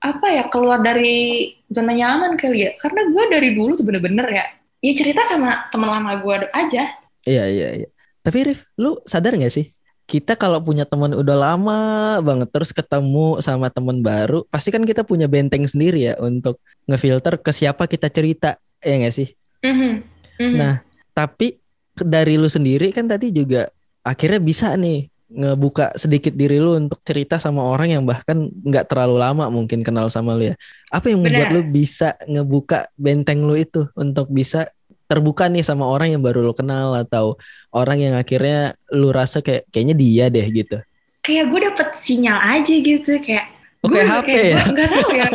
apa 0.00 0.26
ya 0.32 0.48
keluar 0.48 0.80
dari 0.80 1.52
zona 1.68 1.92
nyaman 1.92 2.40
kali 2.40 2.64
ya 2.64 2.70
karena 2.80 3.12
gue 3.12 3.24
dari 3.28 3.48
dulu 3.52 3.76
tuh 3.76 3.84
bener-bener 3.84 4.24
ya 4.32 4.44
ya 4.80 4.92
cerita 4.96 5.20
sama 5.28 5.68
teman 5.68 5.92
lama 5.92 6.16
gue 6.24 6.48
aja 6.56 6.96
Iya 7.28 7.44
iya 7.52 7.68
iya. 7.84 7.88
Tapi 8.20 8.38
Rif, 8.52 8.68
lu 8.80 9.00
sadar 9.04 9.36
gak 9.36 9.52
sih? 9.52 9.68
Kita 10.10 10.34
kalau 10.34 10.58
punya 10.58 10.82
teman 10.82 11.14
udah 11.14 11.36
lama 11.38 11.78
banget 12.18 12.50
terus 12.50 12.74
ketemu 12.74 13.38
sama 13.38 13.70
teman 13.70 14.02
baru, 14.02 14.42
pasti 14.50 14.74
kan 14.74 14.82
kita 14.82 15.06
punya 15.06 15.30
benteng 15.30 15.62
sendiri 15.70 16.10
ya 16.10 16.18
untuk 16.18 16.58
ngefilter 16.90 17.38
ke 17.38 17.54
siapa 17.54 17.86
kita 17.86 18.10
cerita, 18.10 18.58
ya 18.82 19.06
gak 19.06 19.14
sih? 19.14 19.30
Mhm, 19.62 20.02
mhm. 20.42 20.56
Nah, 20.58 20.82
tapi 21.14 21.62
dari 21.94 22.34
lu 22.34 22.50
sendiri 22.50 22.90
kan 22.90 23.06
tadi 23.06 23.30
juga 23.30 23.70
akhirnya 24.02 24.42
bisa 24.42 24.74
nih 24.74 25.06
ngebuka 25.30 25.94
sedikit 25.94 26.34
diri 26.34 26.58
lu 26.58 26.74
untuk 26.74 26.98
cerita 27.06 27.38
sama 27.38 27.62
orang 27.62 27.94
yang 27.94 28.02
bahkan 28.02 28.50
nggak 28.50 28.90
terlalu 28.90 29.22
lama 29.22 29.46
mungkin 29.46 29.86
kenal 29.86 30.10
sama 30.10 30.34
lu 30.34 30.50
ya. 30.50 30.58
Apa 30.90 31.06
yang 31.14 31.22
membuat 31.22 31.54
Benar. 31.54 31.62
lu 31.62 31.62
bisa 31.70 32.18
ngebuka 32.26 32.90
benteng 32.98 33.46
lu 33.46 33.54
itu 33.54 33.86
untuk 33.94 34.26
bisa 34.26 34.66
terbuka 35.10 35.50
nih 35.50 35.66
sama 35.66 35.90
orang 35.90 36.14
yang 36.14 36.22
baru 36.22 36.46
lu 36.46 36.54
kenal 36.54 36.94
atau 36.94 37.34
orang 37.74 37.98
yang 37.98 38.14
akhirnya 38.14 38.78
lu 38.94 39.10
rasa 39.10 39.42
kayak 39.42 39.66
kayaknya 39.74 39.94
dia 39.98 40.24
deh 40.30 40.46
gitu. 40.46 40.78
kayak 41.20 41.50
gue 41.50 41.60
dapet 41.66 41.88
sinyal 42.06 42.38
aja 42.38 42.74
gitu 42.78 43.10
kayak 43.18 43.50
gue 43.82 43.90
kayak 43.90 44.06
HP 44.06 44.28
ya? 44.30 44.62
gue 44.62 44.72
nggak 44.72 44.88
tahu 44.94 45.10
ya 45.18 45.28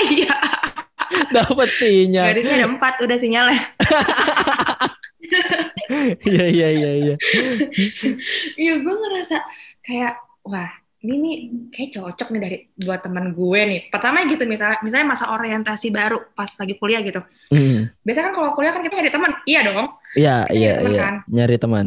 iya 0.14 0.34
Dapat 1.10 1.68
sinyal. 1.74 2.26
garisnya 2.30 2.54
ada 2.62 2.68
empat 2.70 2.94
udah 3.02 3.18
sinyalnya 3.18 3.60
Iya 6.26 6.44
iya 6.50 6.68
iya 6.74 6.90
iya. 6.98 7.14
Iya 8.58 8.74
gue 8.82 8.94
ngerasa 8.94 9.36
kayak 9.82 10.14
wah 10.42 10.70
ini 11.00 11.14
nih 11.16 11.36
kayak 11.72 11.90
cocok 11.96 12.28
nih 12.28 12.40
dari 12.40 12.56
buat 12.76 13.00
teman 13.00 13.32
gue 13.32 13.60
nih. 13.64 13.80
Pertama 13.88 14.20
gitu 14.28 14.44
misalnya 14.44 14.78
misalnya 14.84 15.06
masa 15.16 15.32
orientasi 15.32 15.88
baru 15.88 16.20
pas 16.36 16.52
lagi 16.60 16.76
kuliah 16.76 17.00
gitu. 17.00 17.24
Hmm. 17.48 17.88
Biasanya 18.04 18.24
kan 18.28 18.34
kalau 18.36 18.50
kuliah 18.52 18.72
kan 18.76 18.84
kita 18.84 18.94
nyari 19.00 19.12
teman, 19.12 19.30
iya 19.48 19.60
dong. 19.64 19.88
Iya 20.12 20.36
iya 20.52 20.72
iya. 20.84 21.00
kan? 21.00 21.14
Nyari 21.24 21.56
teman. 21.56 21.86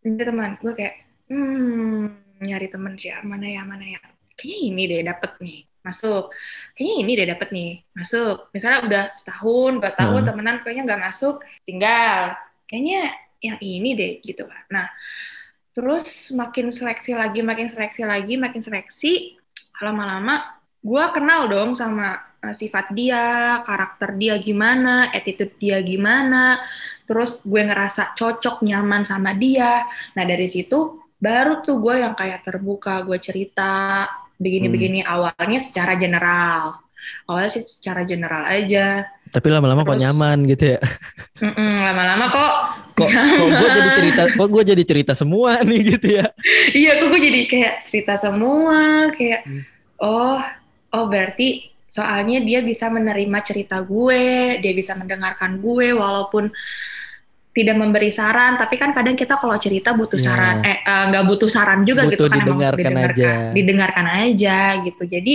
Nyari 0.00 0.24
teman. 0.24 0.50
Gue 0.64 0.72
kayak 0.72 0.94
hmm 1.28 2.02
nyari 2.44 2.66
teman 2.68 2.92
sih 2.96 3.08
ya 3.12 3.20
mana 3.20 3.46
ya 3.48 3.62
mana 3.68 3.84
ya. 3.84 4.00
Kayaknya 4.34 4.58
ini 4.64 4.82
deh 4.88 5.00
dapet 5.04 5.30
nih 5.44 5.58
masuk. 5.84 6.24
Kayaknya 6.72 6.94
ini 7.04 7.12
deh 7.20 7.26
dapet 7.28 7.48
nih 7.52 7.70
masuk. 7.92 8.36
Misalnya 8.56 8.78
udah 8.88 9.04
setahun, 9.20 9.72
dua 9.76 9.92
tahun 9.92 10.20
Hmm. 10.24 10.28
temenan 10.32 10.56
kayaknya 10.64 10.82
nggak 10.88 11.02
masuk, 11.12 11.44
tinggal. 11.68 12.32
Kayaknya 12.64 13.00
yang 13.44 13.58
ini 13.60 13.90
deh 13.92 14.12
gitu 14.24 14.48
kan. 14.48 14.64
Nah 14.72 14.88
terus 15.74 16.30
makin 16.30 16.70
seleksi 16.70 17.12
lagi, 17.18 17.42
makin 17.42 17.74
seleksi 17.74 18.02
lagi, 18.06 18.34
makin 18.38 18.62
seleksi, 18.62 19.36
lama-lama 19.82 20.54
gue 20.84 21.04
kenal 21.16 21.48
dong 21.48 21.72
sama 21.72 22.20
uh, 22.44 22.52
sifat 22.52 22.92
dia, 22.92 23.58
karakter 23.64 24.20
dia 24.20 24.36
gimana, 24.36 25.08
attitude 25.16 25.56
dia 25.56 25.80
gimana, 25.80 26.60
terus 27.08 27.40
gue 27.40 27.64
ngerasa 27.64 28.12
cocok 28.12 28.60
nyaman 28.60 29.08
sama 29.08 29.32
dia. 29.32 29.88
Nah 30.12 30.24
dari 30.28 30.44
situ 30.44 31.00
baru 31.16 31.64
tuh 31.64 31.80
gue 31.80 32.04
yang 32.04 32.12
kayak 32.12 32.44
terbuka, 32.44 33.00
gue 33.08 33.16
cerita 33.16 34.04
begini-begini 34.36 35.00
hmm. 35.00 35.08
awalnya 35.08 35.60
secara 35.64 35.96
general. 35.96 36.84
Awalnya 37.24 37.50
sih 37.60 37.64
secara 37.64 38.04
general 38.04 38.44
aja. 38.44 39.08
Tapi 39.34 39.46
lama-lama 39.50 39.82
kok 39.82 39.98
nyaman 39.98 40.46
gitu 40.46 40.78
ya? 40.78 40.80
lama-lama 41.90 42.30
kok 42.30 42.52
kok 42.94 43.10
kok 43.10 43.48
gue 43.50 43.70
jadi 43.74 43.90
cerita 43.90 44.22
kok 44.30 44.48
gue 44.48 44.62
jadi 44.62 44.82
cerita 44.86 45.12
semua 45.18 45.58
nih 45.68 45.80
gitu 45.94 46.06
ya 46.22 46.26
iya 46.70 47.02
kok 47.02 47.10
gue 47.10 47.20
jadi 47.20 47.40
kayak 47.50 47.74
cerita 47.90 48.14
semua 48.22 49.10
kayak 49.10 49.42
hmm. 49.42 49.62
oh 49.98 50.38
oh 50.94 51.04
berarti 51.10 51.74
soalnya 51.90 52.42
dia 52.42 52.62
bisa 52.62 52.90
menerima 52.90 53.38
cerita 53.42 53.82
gue 53.82 54.58
dia 54.62 54.72
bisa 54.74 54.94
mendengarkan 54.94 55.58
gue 55.58 55.94
walaupun 55.94 56.50
tidak 57.54 57.76
memberi 57.78 58.10
saran 58.10 58.58
tapi 58.58 58.74
kan 58.74 58.90
kadang 58.90 59.14
kita 59.14 59.38
kalau 59.38 59.54
cerita 59.62 59.94
butuh 59.94 60.18
yeah. 60.18 60.26
saran 60.26 60.56
eh, 60.66 60.82
eh 60.82 61.02
nggak 61.10 61.22
uh, 61.22 61.28
butuh 61.30 61.50
saran 61.50 61.86
juga 61.86 62.02
butuh 62.06 62.18
gitu 62.18 62.24
kan 62.26 62.38
didengarkan 62.42 62.82
didengarkan 62.82 63.22
aja. 63.22 63.54
didengarkan 63.54 64.06
aja 64.10 64.58
gitu 64.82 65.02
jadi 65.06 65.34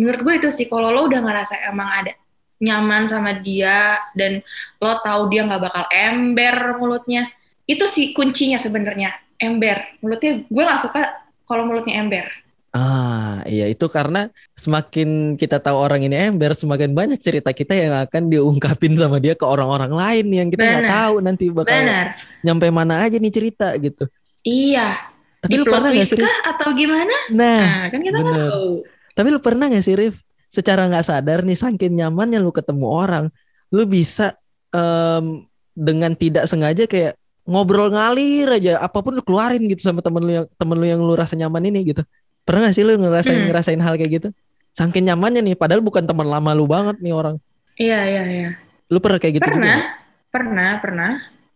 menurut 0.00 0.20
gue 0.24 0.34
itu 0.44 0.48
sih 0.48 0.64
kalau 0.64 0.88
lo 0.88 1.08
udah 1.08 1.20
ngerasa 1.20 1.60
emang 1.68 1.88
ada 1.92 2.12
nyaman 2.58 3.06
sama 3.06 3.38
dia 3.38 4.02
dan 4.18 4.42
lo 4.82 4.98
tahu 5.02 5.30
dia 5.30 5.46
nggak 5.46 5.62
bakal 5.62 5.84
ember 5.90 6.56
mulutnya 6.78 7.30
itu 7.68 7.84
sih 7.86 8.10
kuncinya 8.10 8.58
sebenarnya 8.58 9.14
ember 9.38 9.98
mulutnya 10.02 10.42
gue 10.46 10.62
nggak 10.62 10.82
suka 10.82 11.02
kalau 11.46 11.64
mulutnya 11.64 12.02
ember 12.02 12.26
Ah, 12.68 13.40
iya 13.48 13.64
itu 13.64 13.88
karena 13.88 14.28
semakin 14.52 15.40
kita 15.40 15.56
tahu 15.56 15.72
orang 15.72 16.04
ini 16.04 16.14
ember, 16.28 16.52
semakin 16.52 16.92
banyak 16.92 17.16
cerita 17.16 17.48
kita 17.56 17.72
yang 17.72 17.96
akan 17.96 18.28
diungkapin 18.28 18.92
sama 18.92 19.16
dia 19.16 19.32
ke 19.32 19.42
orang-orang 19.48 19.88
lain 19.88 20.26
yang 20.28 20.48
kita 20.52 20.68
nggak 20.68 20.92
tahu 20.92 21.14
nanti 21.24 21.48
bakal 21.48 21.72
Bener. 21.72 22.12
nyampe 22.44 22.68
mana 22.68 23.00
aja 23.00 23.16
nih 23.16 23.32
cerita 23.32 23.72
gitu. 23.80 24.04
Iya. 24.44 25.00
Tapi 25.40 25.50
Di 25.54 25.56
lu 25.56 25.64
pernah 25.64 25.88
nggak 25.96 26.08
sih? 26.12 26.20
atau 26.20 26.68
gimana? 26.76 27.16
Nah, 27.32 27.60
nah 27.64 27.84
kan 27.88 28.00
kita 28.04 28.16
nggak 28.20 28.42
tahu. 28.52 28.70
Tapi 29.16 29.28
lu 29.32 29.40
pernah 29.40 29.64
nggak 29.72 29.84
sih, 29.88 29.94
Rif? 29.96 30.27
Secara 30.48 30.88
nggak 30.88 31.04
sadar 31.04 31.44
nih, 31.44 31.56
saking 31.56 32.00
nyamannya 32.00 32.40
lu 32.40 32.48
ketemu 32.52 32.86
orang, 32.88 33.24
lu 33.68 33.84
bisa 33.84 34.36
um, 34.72 35.44
dengan 35.76 36.16
tidak 36.16 36.48
sengaja 36.48 36.88
kayak 36.88 37.14
ngobrol 37.48 37.88
ngalir 37.88 38.48
aja, 38.52 38.80
apa 38.80 39.00
pun 39.00 39.16
lu 39.16 39.22
keluarin 39.24 39.64
gitu 39.68 39.88
sama 39.88 40.04
temen 40.04 40.20
lu 40.20 40.32
yang 40.32 40.46
temen 40.56 40.76
lu 40.76 40.86
yang 40.88 41.00
lu 41.00 41.12
rasa 41.16 41.36
nyaman 41.36 41.64
ini 41.68 41.92
gitu. 41.92 42.02
Pernah 42.44 42.68
gak 42.68 42.76
sih 42.76 42.84
lu 42.84 42.96
ngerasain 42.96 43.44
hmm. 43.44 43.48
ngerasain 43.52 43.80
hal 43.80 43.94
kayak 44.00 44.12
gitu? 44.20 44.28
Saking 44.72 45.12
nyamannya 45.12 45.44
nih, 45.44 45.56
padahal 45.56 45.84
bukan 45.84 46.04
teman 46.04 46.28
lama 46.28 46.50
lu 46.56 46.64
banget 46.64 46.96
nih 47.00 47.12
orang. 47.12 47.36
Iya 47.76 48.00
iya 48.04 48.22
iya. 48.28 48.50
Lu 48.88 48.98
pernah 49.04 49.20
kayak 49.20 49.40
gitu 49.40 49.48
pernah, 49.48 49.64
juga? 49.64 49.84
Pernah, 50.32 50.70
pernah. 50.80 51.10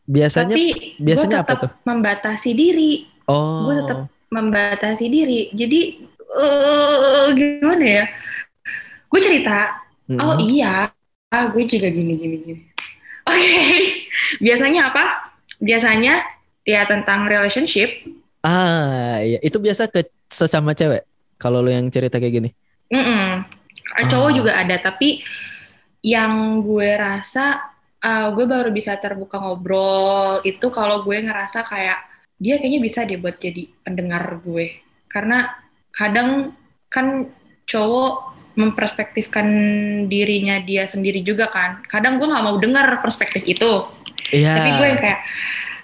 Biasanya 0.05 0.55
Tapi 0.59 0.99
biasanya 1.01 1.37
apa 1.41 1.53
tuh? 1.57 1.71
membatasi 1.87 2.51
diri. 2.53 2.93
Oh. 3.31 3.71
Gue 3.71 3.75
tetap 3.81 3.99
membatasi 4.29 5.07
diri. 5.09 5.41
Jadi 5.55 5.81
uh, 6.33 7.31
gimana 7.33 7.85
ya? 7.85 8.05
Gue 9.13 9.21
cerita, 9.21 9.85
hmm. 10.09 10.19
oh 10.25 10.41
iya, 10.41 10.89
ah, 11.29 11.45
gue 11.53 11.69
juga 11.69 11.93
gini 11.93 12.17
gini 12.17 12.37
gini. 12.41 12.63
Oke, 13.29 13.37
okay. 13.37 13.77
biasanya 14.45 14.89
apa? 14.89 15.05
Biasanya 15.61 16.25
ya 16.65 16.89
tentang 16.89 17.29
relationship. 17.29 17.93
Ah, 18.41 19.21
iya. 19.21 19.39
Itu 19.45 19.61
biasa 19.61 19.93
ke 19.93 20.09
sesama 20.33 20.73
cewek 20.73 21.05
kalau 21.37 21.61
lo 21.61 21.69
yang 21.69 21.87
cerita 21.93 22.17
kayak 22.17 22.35
gini? 22.41 22.51
Mm 22.89 23.05
-mm. 23.05 23.29
Cowok 24.09 24.31
oh. 24.33 24.37
juga 24.41 24.57
ada 24.57 24.81
tapi 24.81 25.21
yang 26.03 26.65
gue 26.65 26.91
rasa 26.99 27.73
uh, 28.03 28.29
gue 28.35 28.45
baru 28.49 28.75
bisa 28.75 28.99
terbuka 28.99 29.39
ngobrol 29.39 30.43
itu 30.43 30.67
kalau 30.75 31.07
gue 31.07 31.21
ngerasa 31.23 31.63
kayak 31.63 32.03
dia 32.43 32.59
kayaknya 32.59 32.81
bisa 32.83 33.07
deh 33.07 33.23
buat 33.23 33.39
jadi 33.39 33.71
pendengar 33.87 34.43
gue 34.43 34.83
karena 35.07 35.55
kadang 35.95 36.59
kan 36.91 37.31
cowok 37.71 38.32
memperspektifkan 38.53 39.47
dirinya 40.07 40.61
dia 40.61 40.85
sendiri 40.85 41.25
juga 41.25 41.49
kan 41.49 41.81
kadang 41.89 42.21
gue 42.21 42.29
nggak 42.29 42.45
mau 42.45 42.57
dengar 42.61 43.01
perspektif 43.01 43.43
itu 43.49 43.89
iya. 44.33 44.61
tapi 44.61 44.71
gue 44.77 44.87
yang 44.93 45.01
kayak 45.01 45.21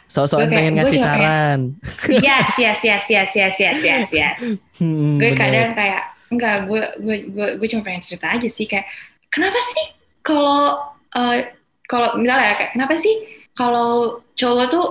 Soal-soal 0.09 0.49
pengen 0.49 0.81
ngasih 0.81 1.05
saran. 1.05 1.61
Yes, 2.09 2.57
yes, 2.57 2.81
yes, 2.81 3.05
yes, 3.13 3.31
yes, 3.37 3.57
yes, 3.61 3.79
yes, 3.85 4.09
yes. 4.09 4.41
Hmm, 4.81 5.21
gue 5.21 5.37
kadang 5.37 5.77
kayak 5.77 6.17
enggak, 6.33 6.65
gue 6.65 6.83
gue 7.05 7.17
gue 7.29 7.49
gue 7.61 7.69
cuma 7.69 7.85
pengen 7.85 8.01
cerita 8.01 8.33
aja 8.33 8.49
sih 8.49 8.65
kayak 8.65 8.89
kenapa 9.29 9.61
sih 9.61 9.85
kalau 10.25 10.81
uh, 11.13 11.37
kalau 11.85 12.17
misalnya 12.17 12.57
kayak 12.57 12.73
kenapa 12.73 12.97
sih 12.97 13.21
kalau 13.53 14.25
cowok 14.33 14.67
tuh 14.73 14.87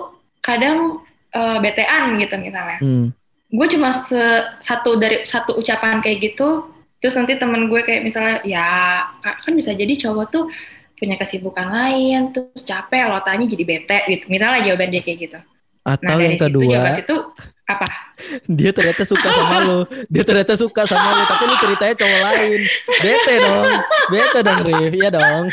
kadang 0.45 1.01
uh, 1.33 1.57
betean 1.65 2.21
gitu 2.21 2.37
misalnya. 2.37 2.77
Hmm. 2.77 3.09
Gue 3.49 3.67
cuma 3.73 3.97
se 3.97 4.21
satu 4.61 5.01
dari 5.01 5.25
satu 5.25 5.57
ucapan 5.57 5.97
kayak 5.97 6.29
gitu, 6.29 6.76
terus 6.97 7.13
nanti 7.13 7.37
temen 7.37 7.69
gue 7.69 7.81
kayak 7.85 8.01
misalnya 8.01 8.41
ya 8.41 8.65
kan 9.21 9.53
bisa 9.53 9.73
jadi 9.73 9.93
cowok 9.95 10.27
tuh 10.33 10.45
punya 10.97 11.15
kesibukan 11.15 11.69
lain, 11.69 12.33
terus 12.33 12.65
capek 12.65 13.05
lo 13.05 13.21
tanya 13.21 13.45
jadi 13.45 13.63
bete 13.63 13.99
gitu. 14.09 14.25
Misalnya 14.33 14.65
jawaban 14.65 14.89
dia 14.89 15.05
kayak 15.05 15.29
gitu. 15.29 15.39
Atau 15.87 16.17
nah, 16.17 16.19
yang 16.19 16.35
kedua, 16.35 16.77
situ, 16.91 16.99
situ 16.99 17.15
apa? 17.63 17.87
Dia 18.59 18.75
ternyata 18.75 19.07
suka 19.07 19.29
sama 19.31 19.57
lo. 19.63 19.79
Dia 20.11 20.23
ternyata 20.27 20.53
suka 20.59 20.83
sama 20.83 21.09
lo, 21.15 21.23
tapi 21.23 21.43
lu 21.47 21.55
ceritanya 21.63 21.95
cowok 21.95 22.21
lain. 22.27 22.59
Bete 22.99 23.33
dong. 23.39 23.71
Bete 24.11 24.39
dong, 24.43 24.59
Rif. 24.67 24.91
Iya 24.91 25.09
dong. 25.15 25.45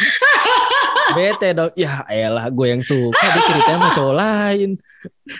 Bete 1.13 1.49
dong. 1.53 1.71
Ya 1.77 2.01
elah 2.09 2.49
gue 2.49 2.67
yang 2.73 2.81
suka 2.81 3.21
dia 3.21 3.43
ceritanya 3.45 3.77
sama 3.77 3.89
cowok 3.93 4.15
lain. 4.17 4.71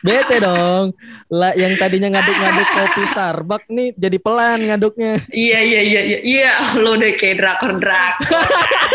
Bete 0.05 0.37
dong. 0.45 0.93
Lah 1.33 1.53
yang 1.57 1.73
tadinya 1.81 2.13
ngaduk-ngaduk 2.13 2.69
kopi 2.69 3.03
Starbucks 3.09 3.69
nih 3.73 3.89
jadi 3.97 4.17
pelan 4.21 4.59
ngaduknya. 4.69 5.25
Iya 5.33 5.59
iya 5.65 5.81
iya 5.81 6.01
iya. 6.05 6.19
Iya, 6.21 6.53
lo 6.81 6.97
udah 7.01 7.11
kayak 7.17 7.37
drakor-drakor. 7.41 8.45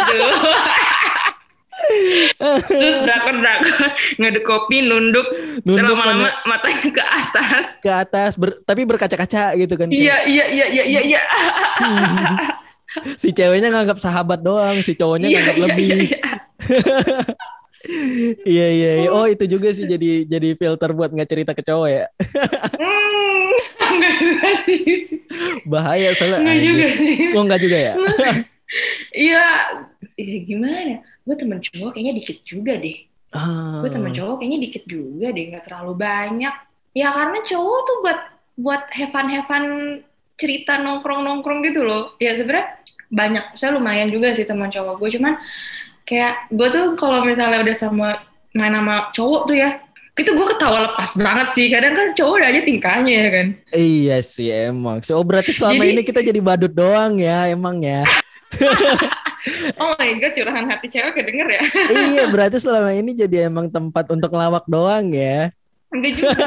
Terus 0.09 0.37
drakor 3.05 3.35
drakor 3.41 3.89
ngaduk 4.21 4.43
kopi 4.45 4.77
nunduk, 4.85 5.27
nunduk 5.65 5.95
lama-lama 5.97 6.29
matanya 6.45 6.89
ke 6.93 7.03
atas. 7.03 7.65
Ke 7.81 7.91
atas 7.91 8.31
ber, 8.37 8.61
tapi 8.63 8.85
berkaca-kaca 8.85 9.57
gitu 9.57 9.73
kan. 9.73 9.89
Iya 9.89 10.25
iya 10.29 10.45
iya 10.53 10.65
iya 10.69 10.83
iya 10.85 11.01
iya. 11.01 11.21
si 13.21 13.29
ceweknya 13.33 13.69
nganggap 13.69 14.01
sahabat 14.01 14.41
doang, 14.41 14.81
si 14.81 14.97
cowoknya 14.97 15.29
iya, 15.29 15.37
nganggap 15.41 15.55
iya, 15.55 15.65
lebih. 15.69 15.87
Iya, 15.87 15.97
iya. 16.05 16.19
Iya 18.45 18.67
iya 18.69 18.91
iya. 19.05 19.09
Oh 19.09 19.25
itu 19.25 19.45
juga 19.47 19.71
sih 19.71 19.87
jadi 19.87 20.27
jadi 20.27 20.53
filter 20.59 20.91
buat 20.93 21.09
nggak 21.13 21.29
cerita 21.29 21.51
ke 21.55 21.63
cowok 21.63 21.89
ya. 21.89 22.05
mm, 22.75 23.49
Bahaya 25.71 26.13
soalnya. 26.15 26.39
Enggak 26.43 26.59
juga 26.61 26.87
sih. 26.97 27.15
Oh 27.33 27.43
enggak 27.45 27.61
juga 27.61 27.77
ya. 27.77 27.93
Iya, 29.09 29.45
ya 30.13 30.37
gimana? 30.45 31.01
gue 31.29 31.37
temen 31.37 31.61
cowok 31.61 31.93
kayaknya 31.93 32.13
dikit 32.21 32.37
juga 32.41 32.73
deh. 32.81 32.97
Ah. 33.29 33.85
Gue 33.85 33.89
temen 33.93 34.09
cowok 34.09 34.41
kayaknya 34.41 34.59
dikit 34.65 34.83
juga 34.89 35.29
deh, 35.29 35.45
nggak 35.53 35.65
terlalu 35.69 35.93
banyak. 35.93 36.55
Ya 36.97 37.07
karena 37.13 37.39
cowok 37.45 37.79
tuh 37.85 37.97
buat 38.01 38.19
buat 38.57 38.83
hevan-hevan 38.89 39.63
cerita 40.41 40.81
nongkrong-nongkrong 40.81 41.61
gitu 41.69 41.85
loh. 41.85 42.17
Ya 42.17 42.33
sebenarnya 42.33 42.81
banyak, 43.09 43.45
saya 43.61 43.77
lumayan 43.77 44.09
juga 44.09 44.33
sih 44.33 44.45
teman 44.45 44.73
cowok 44.73 44.97
gue. 44.97 45.09
Cuman 45.21 45.37
kayak 46.09 46.49
gue 46.49 46.67
tuh 46.73 46.85
kalau 46.97 47.21
misalnya 47.21 47.61
udah 47.61 47.75
sama 47.77 48.09
main 48.57 48.73
sama 48.73 49.13
cowok 49.13 49.41
tuh 49.45 49.55
ya, 49.61 49.77
itu 50.17 50.31
gue 50.33 50.47
ketawa 50.57 50.77
lepas 50.89 51.13
banget 51.13 51.47
sih. 51.53 51.69
Kadang 51.69 51.93
kan 51.93 52.07
cowok 52.17 52.33
udah 52.41 52.49
aja 52.49 52.61
tingkahnya 52.65 53.13
ya 53.13 53.29
kan. 53.29 53.47
Iya 53.71 54.17
sih 54.25 54.49
emang. 54.49 55.05
So 55.05 55.21
berarti 55.21 55.53
selama 55.53 55.85
jadi, 55.85 55.93
ini 55.93 56.01
kita 56.01 56.19
jadi 56.25 56.41
badut 56.41 56.73
doang 56.73 57.21
ya 57.21 57.45
emang 57.47 57.79
ya. 57.85 58.01
oh 59.79 59.93
my 59.95 60.09
god, 60.19 60.33
curahan 60.33 60.65
hati 60.67 60.87
cewek 60.89 61.13
kedenger 61.13 61.47
ya? 61.47 61.61
iya, 62.11 62.23
berarti 62.27 62.57
selama 62.57 62.91
ini 62.91 63.13
jadi 63.13 63.47
emang 63.47 63.69
tempat 63.69 64.09
untuk 64.09 64.33
ngelawak 64.33 64.65
doang 64.65 65.13
ya? 65.13 65.53
Enggak 65.89 66.11
juga. 66.17 66.37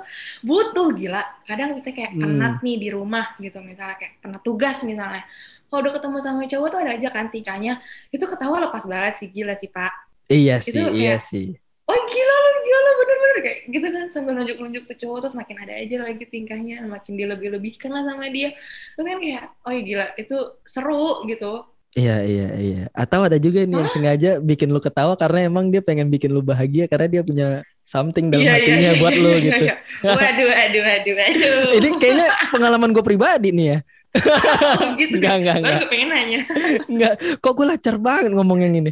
butuh 0.48 0.88
gila. 0.94 1.22
Kadang 1.46 1.78
kita 1.82 1.90
kayak 1.94 2.12
hmm. 2.14 2.22
penat 2.22 2.54
nih 2.62 2.76
di 2.78 2.88
rumah 2.90 3.34
gitu 3.38 3.58
misalnya 3.62 3.96
kayak 3.98 4.18
penat 4.22 4.42
tugas 4.42 4.82
misalnya. 4.86 5.22
Kalau 5.70 5.80
udah 5.86 5.94
ketemu 5.94 6.18
sama 6.18 6.42
cowok 6.50 6.68
tuh 6.74 6.80
ada 6.82 6.92
aja 6.98 7.08
kan 7.14 7.30
tingkahnya. 7.30 7.78
Itu 8.10 8.26
ketawa 8.26 8.66
lepas 8.66 8.84
banget 8.84 9.22
sih 9.22 9.28
gila 9.30 9.54
sih 9.54 9.70
Pak. 9.70 10.10
Iya 10.26 10.58
sih, 10.58 10.74
itu 10.74 10.82
iya 10.98 11.16
sih. 11.22 11.54
Oh 11.90 11.98
gila 12.06 12.36
lu, 12.38 12.50
gila 12.62 12.78
lu, 12.78 12.90
bener-bener 13.02 13.38
kayak 13.42 13.58
gitu 13.66 13.86
kan 13.90 14.04
sambil 14.14 14.32
nunjuk-nunjuk 14.38 14.84
ke 14.86 14.94
cowok 15.02 15.26
terus 15.26 15.34
makin 15.34 15.58
ada 15.58 15.74
aja 15.74 15.96
lagi 16.06 16.22
tingkahnya, 16.22 16.86
makin 16.86 17.18
dia 17.18 17.26
lebih-lebihkan 17.26 17.90
lah 17.90 18.06
sama 18.06 18.30
dia. 18.30 18.54
Terus 18.94 19.06
kan 19.10 19.18
kayak, 19.18 19.44
oh 19.66 19.72
ya 19.74 19.82
gila, 19.82 20.06
itu 20.14 20.36
seru 20.66 21.26
gitu. 21.26 21.66
Iya 21.98 22.22
iya 22.22 22.48
iya. 22.54 22.82
Atau 22.94 23.26
ada 23.26 23.34
juga 23.42 23.66
nih 23.66 23.74
Hah? 23.74 23.82
yang 23.82 23.90
sengaja 23.90 24.30
bikin 24.38 24.70
lu 24.70 24.78
ketawa 24.78 25.18
karena 25.18 25.50
emang 25.50 25.74
dia 25.74 25.82
pengen 25.82 26.06
bikin 26.06 26.30
lu 26.30 26.38
bahagia 26.38 26.86
karena 26.86 27.10
dia 27.10 27.22
punya 27.26 27.48
something 27.82 28.30
dalam 28.30 28.46
iya, 28.46 28.54
iya 28.54 28.62
hatinya 28.62 28.90
iya, 28.94 29.00
buat 29.02 29.10
iya, 29.10 29.22
lu 29.22 29.30
iya, 29.30 29.40
gitu. 29.42 29.62
Iya. 29.66 29.74
Waduh, 30.06 30.46
waduh, 30.46 30.82
waduh, 30.86 31.14
waduh. 31.18 31.62
Ini 31.82 31.88
kayaknya 31.98 32.26
pengalaman 32.54 32.90
gue 32.94 33.02
pribadi 33.02 33.50
nih 33.50 33.66
ya. 33.74 33.78
Gitu 35.00 35.14
Enggak, 35.16 35.30
kan? 35.30 35.38
enggak, 35.40 35.56
enggak. 35.62 35.78
gue 35.78 35.88
pengen 35.88 36.08
nanya. 36.10 36.40
Enggak, 36.92 37.12
kok 37.38 37.52
gue 37.54 37.66
lancar 37.66 37.96
banget 37.96 38.30
ngomong 38.34 38.58
yang 38.60 38.74
ini. 38.74 38.90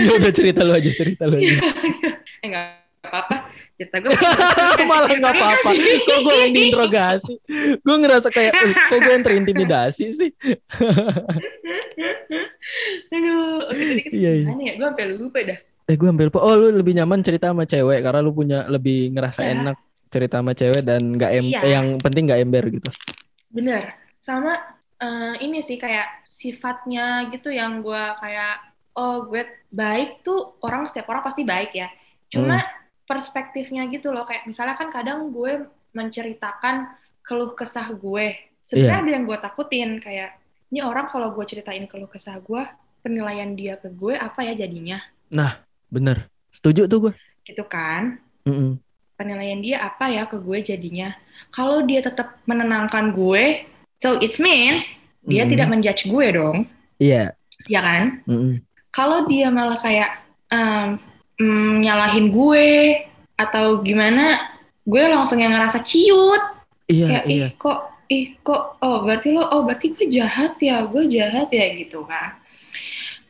Ya 0.00 0.10
udah 0.16 0.32
cerita 0.32 0.64
lu 0.64 0.72
aja, 0.72 0.90
cerita 0.90 1.28
lu 1.28 1.36
aja. 1.36 1.54
Eh, 2.40 2.48
enggak 2.48 2.80
apa-apa. 3.04 3.36
Cerita 3.76 3.96
gue. 4.00 4.12
Malah 4.88 5.12
nggak 5.12 5.34
apa-apa. 5.36 5.70
Kok 5.76 6.18
gue 6.24 6.34
yang 6.40 6.52
diinterogasi? 6.56 7.32
Gue 7.84 7.96
ngerasa 8.00 8.28
kayak, 8.32 8.52
"Eh, 8.56 8.72
kok 8.88 8.98
gue 8.98 9.12
yang 9.12 9.24
terintimidasi 9.24 10.04
sih? 10.16 10.30
Aduh, 13.12 13.68
oke 13.68 13.76
tadi 13.76 14.00
kita 14.08 14.14
Iya, 14.16 14.30
iya. 14.40 14.46
ya? 14.56 14.72
Gue 14.76 14.86
sampai 14.88 15.06
lupa 15.16 15.38
dah. 15.44 15.58
Eh 15.84 15.96
gue 15.98 16.08
lupa. 16.08 16.38
Oh 16.40 16.54
lu 16.54 16.72
lebih 16.72 16.96
nyaman 16.96 17.20
cerita 17.20 17.52
sama 17.52 17.68
cewek 17.68 18.00
karena 18.00 18.20
lu 18.22 18.32
punya 18.32 18.64
lebih 18.70 19.12
ngerasa 19.12 19.40
Iya. 19.42 19.52
enak 19.58 19.76
cerita 20.08 20.40
sama 20.40 20.52
cewek 20.54 20.80
dan 20.80 21.02
nggak 21.12 21.30
em 21.34 21.44
Iya. 21.50 21.60
eh, 21.60 21.70
yang 21.74 21.86
penting 22.00 22.24
nggak 22.24 22.40
ember 22.40 22.64
gitu. 22.72 22.90
Bener. 23.50 23.99
Sama 24.20 24.56
eh, 25.00 25.34
ini 25.44 25.64
sih 25.64 25.80
kayak 25.80 26.24
sifatnya 26.28 27.28
gitu 27.32 27.52
yang 27.52 27.80
gue 27.80 28.04
kayak, 28.20 28.72
oh 28.96 29.28
gue 29.28 29.44
baik 29.72 30.24
tuh 30.24 30.60
orang 30.64 30.88
setiap 30.88 31.08
orang 31.12 31.24
pasti 31.24 31.44
baik 31.44 31.72
ya. 31.76 31.88
Cuma 32.30 32.62
perspektifnya 33.08 33.88
gitu 33.90 34.12
loh. 34.14 34.24
Kayak 34.28 34.46
misalnya 34.46 34.76
kan 34.78 34.88
kadang 34.92 35.34
gue 35.34 35.66
menceritakan 35.96 36.94
keluh 37.26 37.52
kesah 37.58 37.90
gue. 37.96 38.38
Sebenarnya 38.64 38.96
Iya. 38.96 39.02
ada 39.02 39.10
yang 39.10 39.24
gue 39.26 39.38
takutin 39.40 39.90
kayak, 39.98 40.38
ini 40.70 40.80
orang 40.80 41.10
kalau 41.10 41.34
gue 41.34 41.42
ceritain 41.42 41.82
keluh 41.90 42.06
kesah 42.06 42.38
gue, 42.38 42.62
penilaian 43.02 43.56
dia 43.58 43.74
ke 43.80 43.90
gue 43.90 44.14
apa 44.14 44.46
ya 44.46 44.54
jadinya? 44.54 45.02
Bener. 45.90 46.30
Setuju 46.54 46.86
tuh 46.86 47.10
gue. 47.10 47.12
Gitu 47.42 47.64
kan? 47.66 48.20
Mm-mm. 48.46 48.80
penilaian 49.20 49.60
dia 49.60 49.84
apa 49.84 50.08
ya 50.08 50.24
ke 50.24 50.40
gue 50.40 50.64
jadinya. 50.64 51.12
Kalau 51.52 51.84
dia 51.84 52.00
tetap 52.00 52.40
menenangkan 52.48 53.12
gue, 53.12 53.68
so 54.00 54.16
it 54.18 54.34
means 54.40 54.88
dia 55.20 55.44
tidak 55.44 55.68
menjudge 55.68 56.08
gue 56.08 56.26
dong, 56.32 56.64
Iya. 56.96 57.36
ya 57.68 57.80
kan? 57.84 58.24
Mm-mm. 58.24 58.64
Kalau 58.90 59.28
dia 59.28 59.52
malah 59.52 59.76
kayak 59.78 60.24
em, 60.48 60.96
mm, 61.38 61.84
nyalahin 61.84 62.32
gue 62.32 62.68
atau 63.36 63.84
gimana, 63.84 64.40
gue 64.88 65.02
langsung 65.06 65.38
yang 65.38 65.52
ngerasa 65.52 65.84
ciut, 65.84 66.40
Iya 66.90 67.06
kayak 67.06 67.24
iya. 67.30 67.46
ih 67.46 67.52
kok 67.54 67.78
ih 68.10 68.26
kok 68.42 68.82
oh 68.82 69.06
berarti 69.06 69.30
lo 69.30 69.46
oh 69.54 69.62
berarti 69.62 69.94
gue 69.94 70.08
jahat 70.10 70.58
ya, 70.58 70.82
gue 70.88 71.04
jahat 71.06 71.52
ya 71.52 71.66
gitu 71.78 72.02
kan. 72.08 72.40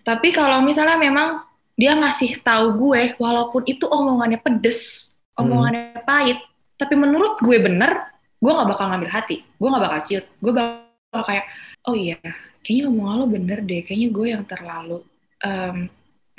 Tapi 0.00 0.32
kalau 0.32 0.64
misalnya 0.64 0.96
memang 0.96 1.44
dia 1.76 1.92
ngasih 1.98 2.40
tahu 2.40 2.76
gue, 2.88 3.18
walaupun 3.20 3.66
itu 3.68 3.84
omongannya 3.84 4.40
pedes, 4.40 5.12
omongannya 5.36 6.00
pahit, 6.06 6.40
tapi 6.80 6.96
menurut 6.96 7.36
gue 7.40 7.56
bener, 7.60 8.08
gue 8.40 8.50
nggak 8.50 8.68
bakal 8.72 8.84
ngambil 8.88 9.10
hati, 9.12 9.36
gue 9.44 9.68
nggak 9.68 9.84
bakal 9.84 10.00
ciut, 10.08 10.26
gue 10.40 10.52
bakal 10.56 11.22
kayak, 11.28 11.44
oh 11.84 11.94
iya, 11.94 12.16
kayaknya 12.64 12.84
omongan 12.88 13.16
lo 13.20 13.26
bener 13.28 13.58
deh, 13.64 13.80
kayaknya 13.84 14.08
gue 14.08 14.26
yang 14.32 14.44
terlalu 14.48 14.98
em, 15.44 15.76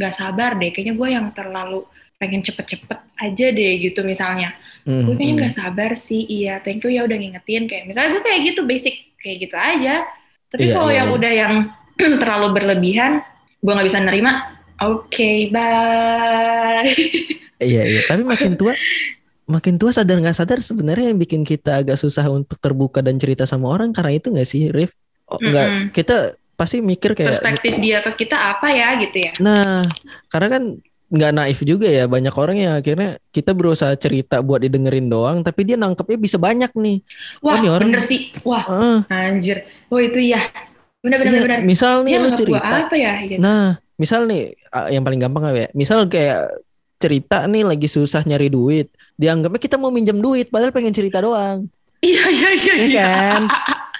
nggak 0.01 0.13
sabar 0.17 0.57
deh, 0.57 0.69
kayaknya 0.73 0.95
gue 0.97 1.07
yang 1.13 1.27
terlalu 1.37 1.85
pengen 2.21 2.41
cepet-cepet 2.45 2.99
aja 3.17 3.47
deh 3.49 3.73
gitu 3.81 4.05
misalnya. 4.05 4.53
Mm, 4.85 5.09
Gue 5.09 5.13
kayaknya 5.17 5.33
mm. 5.33 5.41
nggak 5.41 5.55
sabar 5.57 5.91
sih, 5.97 6.21
iya, 6.25 6.61
thank 6.61 6.81
you 6.85 6.93
ya 6.93 7.05
udah 7.05 7.17
ngingetin 7.17 7.65
kayak, 7.65 7.89
misalnya 7.89 8.17
gue 8.17 8.23
kayak 8.25 8.39
gitu 8.53 8.61
basic 8.65 8.95
kayak 9.21 9.37
gitu 9.49 9.55
aja. 9.57 10.05
Tapi 10.49 10.69
Iya, 10.69 10.73
kalau 10.73 10.89
iya, 10.89 10.97
yang 11.01 11.09
iya. 11.09 11.17
udah 11.17 11.31
yang 11.33 11.53
terlalu 12.21 12.47
berlebihan, 12.57 13.11
gue 13.61 13.71
nggak 13.73 13.87
bisa 13.89 13.99
nerima. 14.01 14.31
Oke, 14.81 15.53
bye. 15.53 16.81
Iya 17.61 17.81
iya. 17.85 18.01
Tapi 18.09 18.25
makin 18.25 18.57
tua, 18.57 18.73
makin 19.51 19.75
tua 19.75 19.91
sadar 19.91 20.17
nggak 20.17 20.33
sadar 20.33 20.63
sebenarnya 20.63 21.11
yang 21.11 21.19
bikin 21.19 21.43
kita 21.43 21.83
agak 21.83 21.99
susah 21.99 22.25
untuk 22.27 22.55
terbuka 22.57 23.03
dan 23.03 23.19
cerita 23.19 23.43
sama 23.43 23.67
orang 23.67 23.91
karena 23.91 24.15
itu 24.15 24.31
nggak 24.31 24.47
sih, 24.47 24.71
Rif? 24.71 24.95
Oh, 25.27 25.35
nggak. 25.37 25.91
Kita 25.91 26.31
pasti 26.55 26.79
mikir 26.79 27.11
kayak. 27.11 27.35
Perspektif 27.35 27.73
dia 27.77 27.99
ke 27.99 28.15
kita 28.17 28.55
apa 28.55 28.71
ya 28.71 28.95
gitu 28.97 29.17
ya? 29.19 29.31
Nah, 29.39 29.83
karena 30.27 30.47
kan 30.49 30.63
nggak 31.11 31.31
naif 31.35 31.59
juga 31.61 31.91
ya 31.91 32.07
banyak 32.07 32.31
orang 32.31 32.55
yang 32.55 32.73
akhirnya 32.73 33.19
kita 33.29 33.51
berusaha 33.51 33.91
cerita 33.99 34.39
buat 34.39 34.63
didengerin 34.63 35.11
doang, 35.11 35.43
tapi 35.43 35.67
dia 35.67 35.75
nangkepnya 35.75 36.15
bisa 36.15 36.39
banyak 36.39 36.71
nih. 36.71 36.97
Wah, 37.43 37.59
ini 37.59 37.67
orang- 37.67 37.91
bener 37.91 37.99
sih. 37.99 38.31
Wah, 38.47 38.63
Ah, 38.63 38.99
anjir. 39.11 39.67
Wah, 39.91 39.99
itu 39.99 40.23
ya. 40.23 40.39
Bener-bener 41.01 41.33
iya, 41.33 41.41
bener. 41.43 41.59
misal 41.65 42.05
nih 42.05 42.13
Dia 42.13 42.23
lu 42.23 42.29
cerita. 42.31 42.61
apa 42.63 42.95
ya? 42.95 43.13
Gitu. 43.25 43.41
Nah, 43.41 43.75
misal 43.97 44.23
nih 44.23 44.53
yang 44.87 45.03
paling 45.03 45.19
gampang 45.19 45.43
apa 45.49 45.59
ya? 45.65 45.69
Misal 45.73 46.05
kayak 46.07 46.47
cerita 47.01 47.43
nih 47.49 47.65
lagi 47.65 47.87
susah 47.89 48.21
nyari 48.21 48.47
duit, 48.47 48.87
dianggapnya 49.17 49.57
kita 49.57 49.75
mau 49.81 49.89
minjem 49.89 50.21
duit, 50.21 50.47
padahal 50.47 50.69
pengen 50.69 50.93
cerita 50.93 51.17
doang, 51.19 51.65
Iya, 52.01 52.23
iya, 52.29 52.49
iya. 52.53 52.73
ya 52.73 52.85
iya. 52.85 53.09
kan? 53.37 53.43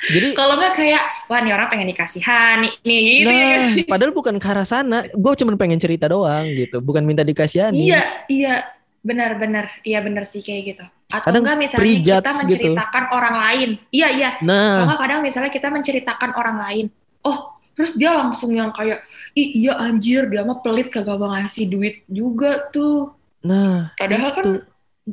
Jadi, 0.10 0.28
Kalau 0.40 0.58
nggak 0.58 0.74
kayak, 0.74 1.04
wah 1.30 1.40
nih 1.42 1.54
orang 1.54 1.68
pengen 1.70 1.88
dikasihan, 1.90 2.58
nih, 2.62 2.74
nih 2.82 3.00
gitu 3.22 3.30
ya. 3.30 3.46
nah, 3.62 3.70
padahal 3.94 4.14
bukan 4.14 4.36
ke 4.42 4.48
arah 4.50 4.66
sana, 4.66 5.06
gue 5.10 5.34
cuma 5.38 5.54
pengen 5.54 5.78
cerita 5.78 6.10
doang 6.10 6.50
gitu, 6.54 6.82
bukan 6.82 7.06
minta 7.06 7.22
dikasihani. 7.22 7.78
Iya, 7.78 8.02
iya. 8.26 8.56
Benar-benar. 9.02 9.82
Iya 9.82 9.98
benar 10.06 10.30
sih 10.30 10.46
kayak 10.46 10.62
gitu. 10.62 10.86
Atau 11.10 11.34
Kadang 11.34 11.42
enggak 11.42 11.58
misalnya 11.58 11.90
kita 11.90 12.30
gitu. 12.30 12.38
menceritakan 12.38 13.04
orang 13.10 13.36
lain. 13.38 13.70
Iya, 13.90 14.08
iya. 14.14 14.30
Kalau 14.38 14.46
Nah, 14.46 14.86
nggak 14.86 15.00
kadang 15.02 15.20
misalnya 15.26 15.52
kita 15.54 15.68
menceritakan 15.74 16.30
orang 16.38 16.58
lain. 16.62 16.86
Oh, 17.26 17.50
terus 17.74 17.96
dia 17.96 18.12
langsung 18.12 18.52
yang 18.52 18.70
kayak, 18.72 19.02
Ih, 19.32 19.50
iya 19.58 19.80
anjir, 19.80 20.28
dia 20.28 20.44
mah 20.44 20.60
pelit 20.60 20.92
kagak 20.92 21.16
mau 21.16 21.32
ngasih 21.32 21.66
duit 21.68 22.04
juga 22.06 22.68
tuh. 22.70 23.16
nah, 23.42 23.90
Padahal 23.96 24.32
kan 24.32 24.44
itu. 24.44 24.54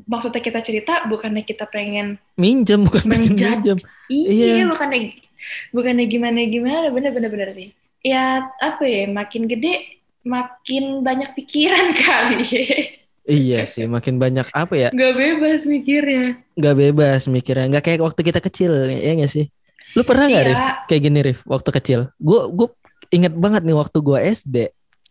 maksudnya 0.04 0.42
kita 0.42 0.60
cerita 0.60 0.92
bukannya 1.06 1.42
kita 1.42 1.64
pengen 1.66 2.18
minjem 2.36 2.84
bukan 2.86 3.02
pengen 3.06 3.32
minjem. 3.34 3.78
iya, 4.10 4.62
Iya. 4.62 4.64
bukannya 4.68 5.16
bukannya 5.72 6.04
gimana 6.06 6.38
gimana 6.44 6.86
bener 6.90 7.10
bener 7.14 7.30
bener 7.30 7.50
sih. 7.54 7.68
Ya 8.02 8.46
apa 8.58 8.84
ya 8.84 9.08
makin 9.08 9.46
gede 9.46 9.98
makin 10.22 11.00
banyak 11.02 11.32
pikiran 11.34 11.94
kali 12.02 12.42
ya. 12.44 12.68
Iya 13.28 13.68
sih, 13.68 13.84
makin 13.84 14.16
banyak 14.16 14.48
apa 14.56 14.72
ya? 14.72 14.88
Gak 14.88 15.12
bebas 15.12 15.68
mikirnya. 15.68 16.40
Gak 16.56 16.74
bebas 16.74 17.28
mikirnya, 17.28 17.68
nggak 17.68 17.84
kayak 17.84 18.00
waktu 18.00 18.20
kita 18.24 18.40
kecil, 18.40 18.72
ya 18.88 19.12
nggak 19.14 19.28
sih? 19.28 19.52
Lu 19.96 20.02
pernah 20.02 20.26
nggak, 20.26 20.44
Rif? 20.44 20.56
Iya, 20.56 20.70
Kayak 20.84 21.02
gini, 21.02 21.18
Rif, 21.22 21.38
waktu 21.44 21.70
kecil. 21.72 22.00
Gue 22.16 22.40
gue 22.50 22.68
inget 23.08 23.32
banget 23.32 23.62
nih 23.64 23.76
waktu 23.76 23.98
gue 23.98 24.18
SD. 24.20 24.56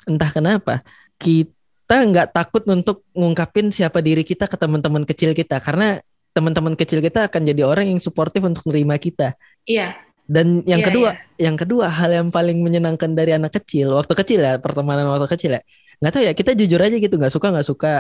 Entah 0.06 0.30
kenapa 0.30 0.74
kita 1.18 1.96
nggak 2.06 2.28
takut 2.32 2.64
untuk 2.66 3.04
ngungkapin 3.12 3.70
siapa 3.70 4.00
diri 4.00 4.22
kita 4.22 4.46
ke 4.46 4.56
teman-teman 4.56 5.04
kecil 5.04 5.34
kita, 5.34 5.58
karena 5.58 6.00
teman-teman 6.32 6.78
kecil 6.78 7.02
kita 7.02 7.26
akan 7.26 7.42
jadi 7.44 7.66
orang 7.66 7.90
yang 7.90 7.98
suportif 7.98 8.46
untuk 8.46 8.62
nerima 8.70 8.96
kita. 8.96 9.34
iya, 9.66 9.98
Dan 10.28 10.62
yang 10.64 10.84
Iya, 10.84 10.88
kedua, 10.92 11.10
yang 11.40 11.56
kedua 11.56 11.88
hal 11.90 12.12
yang 12.14 12.28
paling 12.30 12.60
menyenangkan 12.60 13.16
dari 13.16 13.34
anak 13.34 13.58
kecil, 13.58 13.96
waktu 13.96 14.14
kecil 14.14 14.40
ya, 14.44 14.60
pertemanan 14.60 15.08
waktu 15.08 15.26
kecil 15.34 15.56
ya. 15.56 15.62
Nggak 15.98 16.12
tahu 16.14 16.24
ya, 16.28 16.34
kita 16.36 16.52
jujur 16.54 16.78
aja 16.78 16.94
gitu, 16.94 17.16
nggak 17.16 17.34
suka 17.34 17.48
nggak 17.50 17.66
suka. 17.66 17.94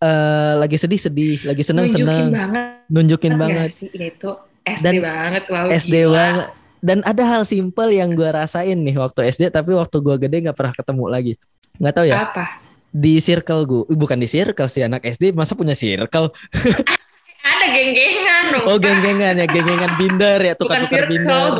Eh, 0.00 0.52
lagi 0.58 0.74
sedih 0.74 0.98
sedih, 0.98 1.38
lagi 1.46 1.62
senang 1.62 1.86
nunjukin 1.86 2.02
senang, 2.04 2.30
banget. 2.34 2.66
nunjukin 2.90 3.34
banget. 3.38 3.68
sih 3.70 3.88
itu 3.94 4.30
SD 4.64 4.84
Dan 4.84 4.94
banget, 5.04 5.44
wow, 5.52 5.66
SD 5.68 5.94
gila. 6.08 6.16
banget. 6.16 6.48
Dan 6.84 6.98
ada 7.00 7.24
hal 7.24 7.42
simpel 7.48 7.88
yang 7.92 8.12
gue 8.12 8.28
rasain 8.28 8.76
nih 8.76 8.96
waktu 9.00 9.32
SD, 9.32 9.48
tapi 9.48 9.72
waktu 9.72 9.96
gue 10.04 10.16
gede 10.20 10.36
nggak 10.44 10.56
pernah 10.56 10.74
ketemu 10.76 11.04
lagi. 11.08 11.32
Nggak 11.80 11.94
tahu 11.96 12.06
ya. 12.08 12.16
Apa? 12.28 12.44
Di 12.92 13.18
circle 13.24 13.64
gue, 13.64 13.82
bukan 13.96 14.20
di 14.20 14.28
circle 14.28 14.68
sih 14.68 14.84
anak 14.84 15.04
SD, 15.04 15.32
masa 15.32 15.56
punya 15.56 15.72
circle? 15.72 16.28
Ada 17.44 17.66
geng-gengan 17.72 18.42
dong. 18.56 18.64
Oh 18.68 18.76
geng-gengan 18.80 19.34
ya, 19.36 19.46
geng-gengan 19.48 19.92
binder 20.00 20.38
ya, 20.40 20.54
tukar-tukar 20.56 21.04
circle. 21.04 21.10
binder. 21.12 21.52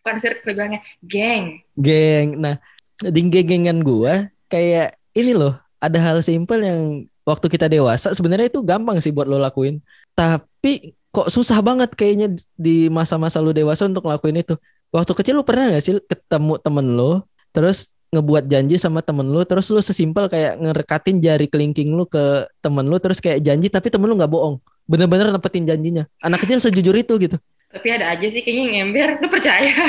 Bukan 0.00 0.16
circle 0.20 0.44
bilangnya 0.52 0.80
geng. 1.04 1.64
Geng. 1.76 2.28
Nah, 2.36 2.56
di 3.00 3.20
geng-gengan 3.28 3.80
gue 3.80 4.28
kayak 4.52 4.96
ini 5.16 5.32
loh, 5.32 5.56
ada 5.80 5.98
hal 6.00 6.20
simpel 6.20 6.60
yang 6.60 6.80
waktu 7.24 7.46
kita 7.48 7.70
dewasa 7.70 8.12
sebenarnya 8.12 8.50
itu 8.52 8.60
gampang 8.60 9.00
sih 9.00 9.12
buat 9.12 9.28
lo 9.28 9.36
lakuin. 9.40 9.80
Tapi 10.12 10.92
kok 11.12 11.28
susah 11.28 11.60
banget 11.60 11.92
kayaknya 11.92 12.32
di 12.56 12.88
masa-masa 12.88 13.38
lu 13.44 13.52
dewasa 13.52 13.84
untuk 13.84 14.08
ngelakuin 14.08 14.40
itu. 14.40 14.56
Waktu 14.92 15.12
kecil 15.12 15.40
lu 15.40 15.44
pernah 15.44 15.72
gak 15.72 15.84
sih 15.84 15.94
ketemu 16.04 16.56
temen 16.60 16.86
lo, 16.96 17.28
terus 17.52 17.92
ngebuat 18.12 18.44
janji 18.44 18.76
sama 18.76 19.00
temen 19.00 19.24
lu, 19.28 19.40
terus 19.44 19.68
lu 19.72 19.80
sesimpel 19.80 20.28
kayak 20.28 20.60
ngerekatin 20.60 21.20
jari 21.20 21.48
kelingking 21.48 21.96
lu 21.96 22.04
ke 22.04 22.48
temen 22.60 22.84
lu, 22.84 22.96
terus 23.00 23.20
kayak 23.20 23.40
janji 23.40 23.72
tapi 23.72 23.88
temen 23.88 24.04
lu 24.04 24.20
nggak 24.20 24.28
bohong, 24.28 24.60
bener-bener 24.84 25.32
nepetin 25.32 25.64
janjinya. 25.64 26.04
Anak 26.20 26.44
kecil 26.44 26.60
sejujur 26.60 26.92
itu 26.92 27.16
gitu. 27.16 27.36
Tapi 27.72 27.88
ada 27.88 28.12
aja 28.12 28.26
sih 28.28 28.44
kayaknya 28.44 28.62
yang 28.68 28.92
ember. 28.92 29.16
Lu 29.20 29.28
percaya? 29.32 29.68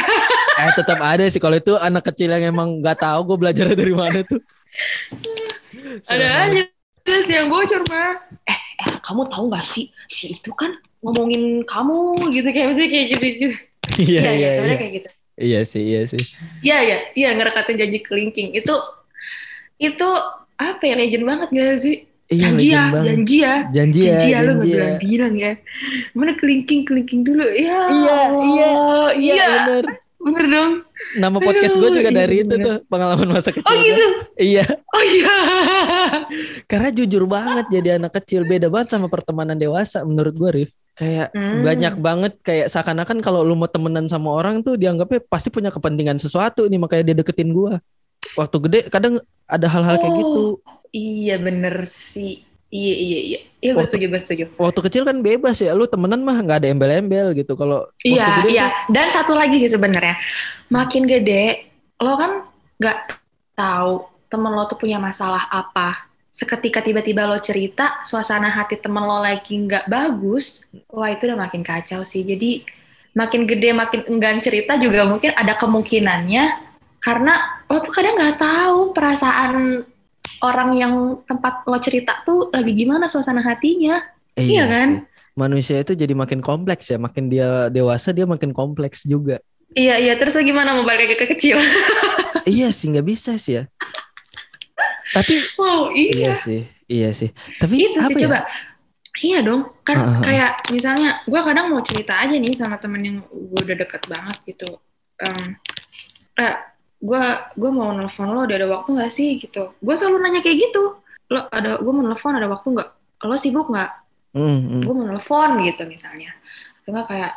Eh 0.54 0.70
tetap 0.78 1.02
ada 1.02 1.26
sih 1.34 1.42
kalau 1.42 1.58
itu 1.58 1.74
anak 1.82 2.14
kecil 2.14 2.30
yang 2.30 2.54
emang 2.54 2.78
nggak 2.78 3.02
tahu 3.02 3.26
gue 3.26 3.38
belajar 3.42 3.66
dari 3.74 3.90
mana 3.90 4.22
tuh. 4.22 4.38
ada 6.06 6.46
aja 6.46 6.62
sih 7.10 7.34
yang 7.34 7.50
bocor 7.50 7.82
mah. 7.90 8.22
Eh, 8.46 8.60
eh, 8.86 8.94
kamu 9.02 9.26
tahu 9.34 9.50
gak 9.50 9.66
sih 9.66 9.90
si 10.08 10.30
itu 10.30 10.54
kan 10.54 10.70
ngomongin 11.04 11.62
kamu 11.68 12.00
gitu 12.32 12.48
kayak 12.50 12.68
misalnya 12.72 12.92
kayak 12.92 13.08
gitu 13.12 13.26
gitu. 13.28 13.58
Iya 13.94 14.22
iya 14.34 14.48
sebenarnya 14.58 14.72
iya. 14.74 14.80
kayak 14.82 14.94
gitu. 14.98 15.10
Iya 15.34 15.60
sih 15.66 15.84
iya 15.84 16.02
sih. 16.08 16.24
Iya 16.64 16.78
iya 16.82 16.98
iya 17.14 17.30
ngerekatin 17.36 17.76
janji 17.78 18.00
kelingking 18.02 18.50
itu 18.56 18.76
itu 19.78 20.10
apa 20.56 20.82
ya 20.82 20.96
legend 20.96 21.26
banget 21.28 21.50
gak 21.52 21.78
sih? 21.84 21.98
Iya, 22.32 22.50
janji 22.50 22.68
ya, 22.72 22.84
janji 22.90 23.38
ya. 23.44 23.56
Janji 23.70 24.00
ya, 24.02 24.14
Janji 24.16 24.28
ya, 24.32 24.40
lu 24.42 24.52
janji 24.56 24.58
gak 24.58 24.64
ya. 24.64 24.74
bilang-bilang 24.74 25.34
ya. 25.38 25.52
Mana 26.16 26.34
kelingking-kelingking 26.40 27.22
dulu. 27.22 27.46
Ya 27.46 27.78
Iya, 27.86 28.20
iya, 28.42 28.70
Allah, 28.74 29.10
Iya, 29.14 29.46
bener. 29.68 29.86
bener 30.24 30.46
dong. 30.50 30.72
Nama 31.20 31.38
podcast 31.38 31.76
gue 31.78 31.90
juga 31.94 32.10
iya, 32.10 32.18
dari 32.24 32.36
itu 32.42 32.56
bener. 32.56 32.64
tuh, 32.66 32.76
pengalaman 32.88 33.28
masa 33.28 33.52
kecil. 33.52 33.68
Oh 33.68 33.76
gua. 33.76 33.86
gitu. 33.86 34.06
Iya, 34.40 34.66
Oh 34.66 35.04
iya. 35.04 35.36
karena 36.66 36.90
jujur 36.90 37.24
banget 37.28 37.66
jadi 37.70 37.90
anak 38.02 38.18
kecil 38.18 38.48
beda 38.48 38.72
banget 38.72 38.96
sama 38.98 39.12
pertemanan 39.12 39.60
dewasa 39.60 40.02
menurut 40.02 40.34
gue, 40.34 40.50
Rif. 40.64 40.72
Kayak 40.94 41.34
Hmm. 41.34 41.62
banyak 41.62 41.94
banget 41.98 42.34
kayak 42.40 42.68
seakan-akan 42.70 43.18
kalau 43.18 43.42
lu 43.42 43.54
mau 43.54 43.66
temenan 43.66 44.06
sama 44.06 44.30
orang 44.30 44.62
tuh 44.62 44.78
dianggapnya 44.78 45.26
pasti 45.26 45.50
punya 45.50 45.70
kepentingan 45.70 46.18
sesuatu 46.18 46.66
nih 46.66 46.78
makanya 46.78 47.04
dia 47.04 47.18
deketin 47.18 47.50
gua. 47.50 47.82
Waktu 48.34 48.58
gede 48.62 48.80
kadang 48.88 49.18
ada 49.46 49.68
hal-hal 49.68 49.98
kayak 49.98 50.10
Oh. 50.10 50.20
gitu. 50.20 50.44
Iya 50.90 51.36
bener 51.38 51.82
sih. 51.84 52.46
Iya 52.70 52.94
iya 52.96 53.20
iya. 53.24 53.40
Iya 53.60 53.72
gue 53.74 53.86
setuju 53.86 54.06
gue 54.08 54.18
setuju. 54.20 54.44
Waktu 54.56 54.80
kecil 54.84 55.04
kan 55.04 55.22
bebas 55.22 55.58
ya, 55.58 55.72
lu 55.72 55.86
temenan 55.86 56.22
mah 56.22 56.34
nggak 56.36 56.58
ada 56.58 56.68
embel-embel 56.68 57.34
gitu. 57.34 57.54
Kalau 57.54 57.86
waktu 57.86 58.06
Iya 58.08 58.26
gede 58.36 58.50
iya. 58.50 58.66
tuh- 58.68 58.90
Dan 58.90 59.08
satu 59.10 59.34
lagi 59.34 59.58
sih 59.58 59.70
sebenarnya. 59.70 60.18
Makin 60.68 61.04
gede, 61.06 61.70
lo 61.98 62.14
kan 62.14 62.32
nggak 62.78 62.98
tahu 63.54 63.94
temen 64.26 64.52
lo 64.52 64.66
tuh 64.66 64.76
punya 64.76 64.98
masalah 64.98 65.46
apa. 65.48 66.10
Seketika 66.34 66.82
tiba-tiba 66.82 67.30
lo 67.30 67.38
cerita, 67.38 68.02
suasana 68.02 68.50
hati 68.50 68.82
temen 68.82 69.06
lo 69.06 69.22
lagi 69.22 69.54
nggak 69.54 69.86
bagus, 69.86 70.66
wah 70.90 71.14
itu 71.14 71.30
udah 71.30 71.38
makin 71.38 71.62
kacau 71.62 72.02
sih. 72.02 72.26
Jadi 72.26 72.66
makin 73.14 73.46
gede, 73.46 73.70
makin 73.70 74.02
enggan 74.10 74.42
cerita 74.42 74.74
juga 74.82 75.06
mungkin 75.06 75.30
ada 75.38 75.54
kemungkinannya 75.54 76.74
karena 77.06 77.62
lo 77.70 77.78
tuh 77.86 77.94
kadang 77.94 78.18
nggak 78.18 78.42
tahu 78.42 78.98
perasaan 78.98 79.86
orang 80.42 80.70
yang 80.74 80.94
tempat 81.30 81.70
lo 81.70 81.78
cerita 81.78 82.26
tuh 82.26 82.50
lagi 82.50 82.74
gimana 82.74 83.06
suasana 83.06 83.46
hatinya. 83.46 84.02
Iya 84.34 84.66
kan? 84.66 84.90
sih. 84.90 85.00
Manusia 85.38 85.82
itu 85.86 85.94
jadi 85.94 86.18
makin 86.18 86.42
kompleks 86.42 86.90
ya, 86.90 86.98
makin 86.98 87.30
dia 87.30 87.70
dewasa 87.70 88.10
dia 88.10 88.26
makin 88.26 88.58
kompleks 88.58 89.06
juga. 89.06 89.38
Iya 89.78 90.02
iya. 90.02 90.14
Terus 90.18 90.34
lo 90.34 90.42
gimana 90.42 90.74
mau 90.74 90.86
balik 90.86 91.14
ke 91.14 91.38
kecil? 91.38 91.62
iya 92.50 92.74
sih 92.74 92.90
nggak 92.90 93.06
bisa 93.06 93.38
sih 93.38 93.62
ya. 93.62 93.64
Tapi 95.14 95.34
wow 95.62 95.94
iya 95.94 96.12
iya. 96.12 96.36
sih, 96.36 96.62
iya 96.90 97.10
sih. 97.14 97.30
Tapi 97.62 97.74
itu 97.78 98.00
apa 98.02 98.10
sih 98.10 98.16
ya? 98.18 98.22
coba 98.26 98.40
iya 99.22 99.40
dong 99.46 99.62
kan 99.86 99.98
ah, 99.98 100.08
ah. 100.10 100.22
kayak 100.26 100.52
misalnya 100.74 101.22
gue 101.30 101.38
kadang 101.38 101.70
mau 101.70 101.86
cerita 101.86 102.18
aja 102.18 102.34
nih 102.34 102.58
sama 102.58 102.82
temen 102.82 103.02
yang 103.06 103.18
gue 103.30 103.62
udah 103.62 103.78
deket 103.78 104.04
banget 104.10 104.38
gitu 104.50 104.70
Em, 105.22 105.56
eh 106.42 106.56
gue 106.98 107.24
gue 107.54 107.72
mau 107.72 107.94
nelfon 107.94 108.34
lo 108.34 108.50
udah 108.50 108.58
ada 108.58 108.68
waktu 108.68 108.90
nggak 108.98 109.14
sih 109.14 109.38
gitu 109.38 109.78
gue 109.78 109.96
selalu 109.96 110.18
nanya 110.18 110.42
kayak 110.42 110.58
gitu 110.66 110.98
lo 111.30 111.40
ada 111.54 111.78
gue 111.78 111.94
mau 111.94 112.02
nelfon 112.02 112.34
ada 112.34 112.50
waktu 112.50 112.74
nggak 112.74 112.90
lo 113.30 113.36
sibuk 113.38 113.70
nggak 113.70 114.02
Hmm, 114.34 114.50
hmm. 114.66 114.82
gue 114.82 114.94
mau 114.98 115.06
nelfon 115.06 115.62
gitu 115.62 115.86
misalnya 115.86 116.34
atau 116.82 116.90
nggak 116.90 117.06
kayak 117.06 117.34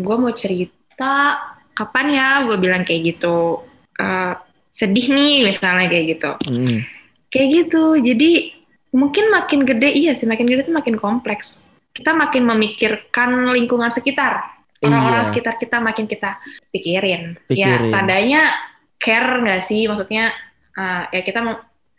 gue 0.00 0.16
mau 0.16 0.32
cerita 0.32 1.14
kapan 1.76 2.06
ya 2.08 2.28
gue 2.48 2.56
bilang 2.56 2.88
kayak 2.88 3.04
gitu 3.04 3.68
Eh, 4.00 4.34
sedih 4.70 5.06
nih 5.06 5.44
misalnya 5.44 5.86
kayak 5.86 6.06
gitu 6.16 6.30
Hmm. 6.46 6.78
kayak 7.28 7.48
gitu 7.52 7.82
jadi 7.98 8.30
mungkin 8.90 9.30
makin 9.30 9.62
gede 9.62 9.90
iya 9.90 10.12
sih 10.14 10.26
makin 10.26 10.46
gede 10.46 10.66
tuh 10.66 10.74
makin 10.74 10.96
kompleks 10.96 11.62
kita 11.90 12.10
makin 12.10 12.42
memikirkan 12.44 13.30
lingkungan 13.50 13.90
sekitar 13.90 14.46
orang-orang 14.80 15.22
Iya. 15.22 15.28
sekitar 15.28 15.54
kita 15.56 15.76
makin 15.78 16.06
kita 16.06 16.40
pikirin, 16.70 17.36
Pikirin. 17.44 17.90
ya 17.90 17.92
tandanya 17.92 18.42
care 18.96 19.40
nggak 19.40 19.60
sih 19.60 19.84
maksudnya 19.84 20.32
uh, 20.72 21.04
ya 21.08 21.20
kita 21.20 21.44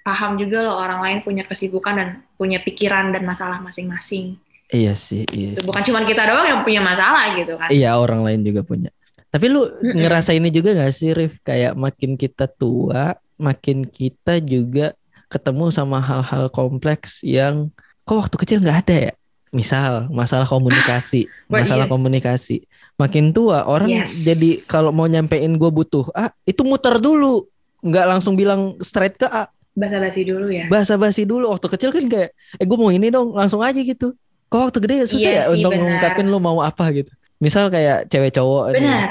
paham 0.02 0.34
juga 0.36 0.66
loh 0.66 0.82
orang 0.82 1.00
lain 1.00 1.18
punya 1.22 1.46
kesibukan 1.46 1.94
dan 1.94 2.10
punya 2.34 2.58
pikiran 2.58 3.14
dan 3.14 3.22
masalah 3.22 3.62
masing-masing 3.62 4.36
Iya 4.72 4.96
sih, 4.96 5.28
iya. 5.30 5.54
Sih. 5.54 5.68
bukan 5.68 5.84
cuma 5.84 6.02
kita 6.02 6.24
doang 6.24 6.48
yang 6.48 6.62
punya 6.64 6.80
masalah 6.80 7.36
gitu 7.36 7.54
kan 7.56 7.68
Iya 7.70 7.92
orang 7.94 8.24
lain 8.24 8.40
juga 8.42 8.64
punya. 8.64 8.88
Tapi 9.32 9.46
lu 9.48 9.64
ngerasa 9.82 10.36
ini 10.36 10.52
juga 10.52 10.76
gak 10.76 10.92
sih 10.92 11.16
Rif? 11.16 11.40
Kayak 11.42 11.80
makin 11.80 12.20
kita 12.20 12.52
tua, 12.52 13.16
makin 13.40 13.88
kita 13.88 14.44
juga 14.44 14.92
ketemu 15.32 15.72
sama 15.72 16.04
hal-hal 16.04 16.52
kompleks 16.52 17.24
yang 17.24 17.72
kok 18.04 18.28
waktu 18.28 18.36
kecil 18.36 18.60
nggak 18.60 18.80
ada 18.88 18.96
ya? 19.10 19.14
Misal 19.52 20.12
masalah 20.12 20.44
komunikasi, 20.44 21.28
Wah, 21.48 21.64
masalah 21.64 21.88
iya. 21.88 21.92
komunikasi. 21.92 22.58
Makin 23.00 23.32
tua 23.32 23.64
orang 23.64 23.88
Yes. 23.90 24.22
jadi 24.22 24.60
kalau 24.68 24.92
mau 24.92 25.08
nyampein 25.08 25.56
gue 25.56 25.72
butuh 25.72 26.12
A, 26.12 26.32
itu 26.44 26.62
muter 26.62 27.00
dulu, 27.00 27.48
nggak 27.82 28.06
langsung 28.12 28.36
bilang 28.36 28.76
straight 28.84 29.16
ke 29.16 29.26
A. 29.26 29.48
basa-basi 29.72 30.28
dulu 30.28 30.52
ya 30.52 30.68
Basa-basi 30.68 31.24
dulu. 31.24 31.48
Waktu 31.48 31.68
kecil 31.72 31.90
kan 31.96 32.04
kayak, 32.06 32.30
eh 32.60 32.66
gue 32.68 32.76
mau 32.78 32.92
ini 32.92 33.08
dong, 33.08 33.32
langsung 33.32 33.64
aja 33.64 33.80
gitu. 33.80 34.12
Kok 34.48 34.60
waktu 34.68 34.80
gede 34.84 34.96
susah 35.08 35.32
Iya 35.32 35.40
ya 35.40 35.44
sih, 35.48 35.56
untuk 35.56 35.72
benar. 35.72 35.84
ngungkapin 35.88 36.28
lu 36.28 36.38
mau 36.44 36.60
apa 36.60 36.92
gitu. 36.92 37.08
Misal 37.42 37.74
kayak 37.74 38.08
cewek 38.08 38.32
cowok 38.32 38.72
nih. 38.72 38.80
Benar. 38.80 39.08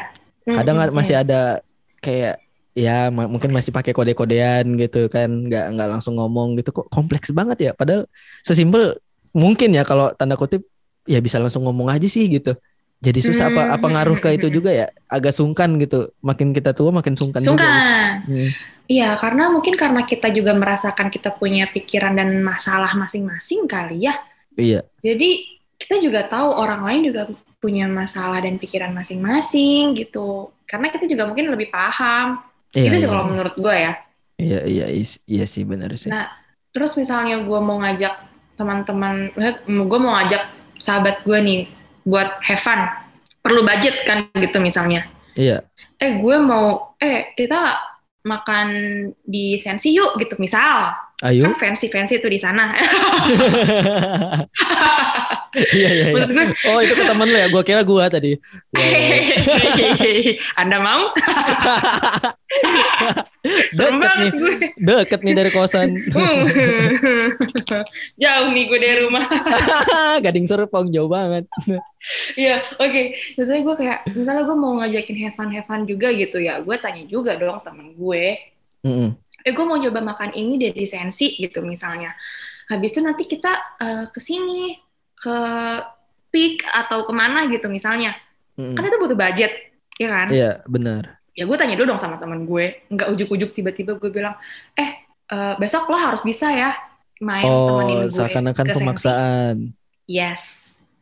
Kadang 0.47 0.77
Mm-mm, 0.79 0.95
masih 0.95 1.14
iya. 1.19 1.23
ada 1.27 1.40
kayak 2.01 2.35
ya 2.73 3.11
ma- 3.11 3.27
mungkin 3.29 3.51
masih 3.51 3.75
pakai 3.75 3.90
kode-kodean 3.90 4.79
gitu 4.79 5.11
kan. 5.11 5.29
Nggak 5.51 5.64
nggak 5.77 5.88
langsung 5.99 6.14
ngomong 6.16 6.55
gitu. 6.57 6.71
Kok 6.71 6.87
kompleks 6.88 7.29
banget 7.35 7.71
ya? 7.71 7.73
Padahal 7.75 8.07
sesimpel 8.40 8.97
mungkin 9.35 9.75
ya 9.75 9.83
kalau 9.83 10.14
tanda 10.14 10.35
kutip 10.35 10.62
ya 11.05 11.19
bisa 11.19 11.43
langsung 11.43 11.66
ngomong 11.66 11.90
aja 11.90 12.07
sih 12.07 12.31
gitu. 12.31 12.55
Jadi 13.01 13.25
susah 13.25 13.49
apa 13.49 13.62
Hmm, 13.64 13.75
apa 13.81 13.87
ngaruh 13.88 14.19
ke 14.21 14.29
itu 14.37 14.53
juga 14.53 14.71
ya? 14.71 14.93
Agak 15.09 15.33
sungkan 15.33 15.81
gitu. 15.81 16.12
Makin 16.21 16.53
kita 16.53 16.77
tua 16.77 16.93
makin 16.93 17.16
sungkan, 17.16 17.40
juga. 17.40 17.57
Sungkan. 17.57 18.14
Hmm. 18.29 18.51
Iya, 18.85 19.14
karena 19.16 19.49
mungkin 19.49 19.79
karena 19.79 20.03
kita 20.05 20.29
juga 20.29 20.53
merasakan 20.53 21.09
kita 21.09 21.33
punya 21.33 21.64
pikiran 21.71 22.12
dan 22.12 22.43
masalah 22.45 22.93
masing-masing 22.93 23.64
kali 23.64 24.05
ya. 24.05 24.14
iya. 24.59 24.85
Jadi 25.01 25.47
kita 25.81 25.97
juga 26.03 26.29
tahu 26.29 26.53
orang 26.53 26.85
lain 26.85 27.01
juga 27.09 27.23
punya 27.61 27.85
masalah 27.87 28.40
dan 28.40 28.57
pikiran 28.57 28.90
masing-masing 28.96 29.92
gitu. 29.94 30.49
Karena 30.64 30.88
kita 30.88 31.05
juga 31.05 31.29
mungkin 31.29 31.53
lebih 31.53 31.68
paham. 31.68 32.40
iya 32.73 32.88
itu 32.88 33.03
sih 33.03 33.07
iya. 33.07 33.12
kalau 33.12 33.25
menurut 33.29 33.55
gue 33.59 33.75
ya. 33.77 33.92
iya 34.40 34.61
iya 34.64 34.87
iya 35.29 35.44
sih 35.44 35.68
benar 35.68 35.92
sih 36.01 36.09
Nah, 36.09 36.33
terus 36.73 36.96
misalnya 36.96 37.44
gue 37.44 37.61
mau 37.61 37.83
ngajak 37.85 38.14
teman-teman, 38.57 39.35
gue 39.68 39.99
mau 40.01 40.16
ngajak 40.16 40.49
sahabat 40.81 41.20
gue 41.27 41.38
nih 41.38 41.61
buat 42.09 42.40
have 42.40 42.62
fun. 42.64 42.81
Perlu 43.44 43.61
budget 43.66 44.07
kan 44.09 44.29
gitu 44.40 44.59
misalnya. 44.59 45.05
iya 45.37 45.61
Eh 46.01 46.16
gue 46.16 46.37
mau, 46.40 46.96
eh 46.96 47.37
kita 47.37 47.77
makan 48.25 48.68
di 49.20 49.61
Sensi 49.61 49.92
yuk 49.92 50.16
gitu 50.16 50.37
misal. 50.40 50.96
Ayo 51.20 51.44
kan 51.44 51.56
fancy 51.61 51.87
fancy 51.92 52.16
tuh 52.16 52.33
di 52.33 52.40
sana. 52.40 52.72
iya 55.74 55.90
iya 55.90 56.06
iya 56.14 56.24
gue, 56.30 56.46
oh 56.70 56.78
itu 56.78 56.94
ke 56.94 57.04
temen 57.04 57.26
lu 57.26 57.35
ya 57.35 57.48
gua 57.50 57.62
kira 57.66 57.83
gua 57.83 58.06
tadi 58.06 58.38
Ya, 58.70 58.87
ya, 58.87 59.18
ya. 59.98 60.35
Anda 60.61 60.78
mau? 60.78 61.11
deket 63.74 64.12
nih 64.20 64.30
gue. 64.37 64.54
deket 64.78 65.20
nih 65.26 65.35
dari 65.35 65.50
kosan 65.50 65.96
Jauh 68.20 68.48
nih 68.52 68.64
gue 68.68 68.78
dari 68.78 69.00
rumah. 69.06 69.24
Gading 70.20 70.44
Serpong 70.44 70.92
jauh 70.92 71.09
banget. 71.09 71.48
Iya, 72.37 72.61
oke. 72.76 73.02
Misalnya 73.38 73.62
gue 73.64 73.76
kayak, 73.80 73.98
misalnya 74.12 74.42
gue 74.44 74.56
mau 74.59 74.76
ngajakin 74.83 75.16
have 75.24 75.64
fun 75.64 75.88
juga 75.88 76.12
gitu 76.12 76.37
ya. 76.37 76.61
Gue 76.61 76.76
tanya 76.76 77.06
juga 77.09 77.40
dong 77.40 77.64
temen 77.64 77.96
gue. 77.96 78.24
Mm-mm. 78.85 79.16
Eh 79.46 79.53
gue 79.57 79.64
mau 79.64 79.79
coba 79.81 80.00
makan 80.03 80.31
ini 80.37 80.53
deh 80.61 80.72
di 80.76 80.87
Sensi 80.88 81.37
gitu 81.40 81.61
misalnya. 81.64 82.12
Habis 82.70 82.90
itu 82.94 83.00
nanti 83.03 83.24
kita 83.26 83.53
eh, 83.83 84.05
ke 84.14 84.20
sini, 84.22 84.76
ke 85.16 85.37
Peak 86.31 86.62
atau 86.70 87.03
ke 87.09 87.12
mana 87.14 87.50
gitu 87.50 87.66
misalnya. 87.66 88.14
Mm-mm. 88.59 88.74
Kan 88.76 88.87
itu 88.87 88.98
butuh 89.03 89.18
budget, 89.18 89.53
ya 89.98 90.09
kan? 90.11 90.29
Iya 90.31 90.50
benar. 90.66 91.05
ya 91.38 91.44
gue 91.48 91.57
tanya 91.57 91.74
dulu 91.79 91.94
dong 91.96 92.03
sama 92.03 92.18
temen 92.20 92.44
gue 92.44 92.85
nggak 92.90 93.09
ujuk-ujuk 93.16 93.50
tiba-tiba 93.57 93.96
gue 93.96 94.11
bilang 94.12 94.35
eh 94.76 94.90
eh, 95.31 95.55
besok 95.62 95.88
lo 95.88 95.96
harus 95.96 96.20
bisa 96.26 96.50
ya 96.53 96.70
main 97.22 97.64
temenin 97.66 98.00
Oh 98.03 98.11
gue 98.11 98.29
seakan-akan 98.29 98.66
ke 98.66 98.74
Sensi." 98.74 98.76
pemaksaan. 98.76 99.57
yes 100.09 100.42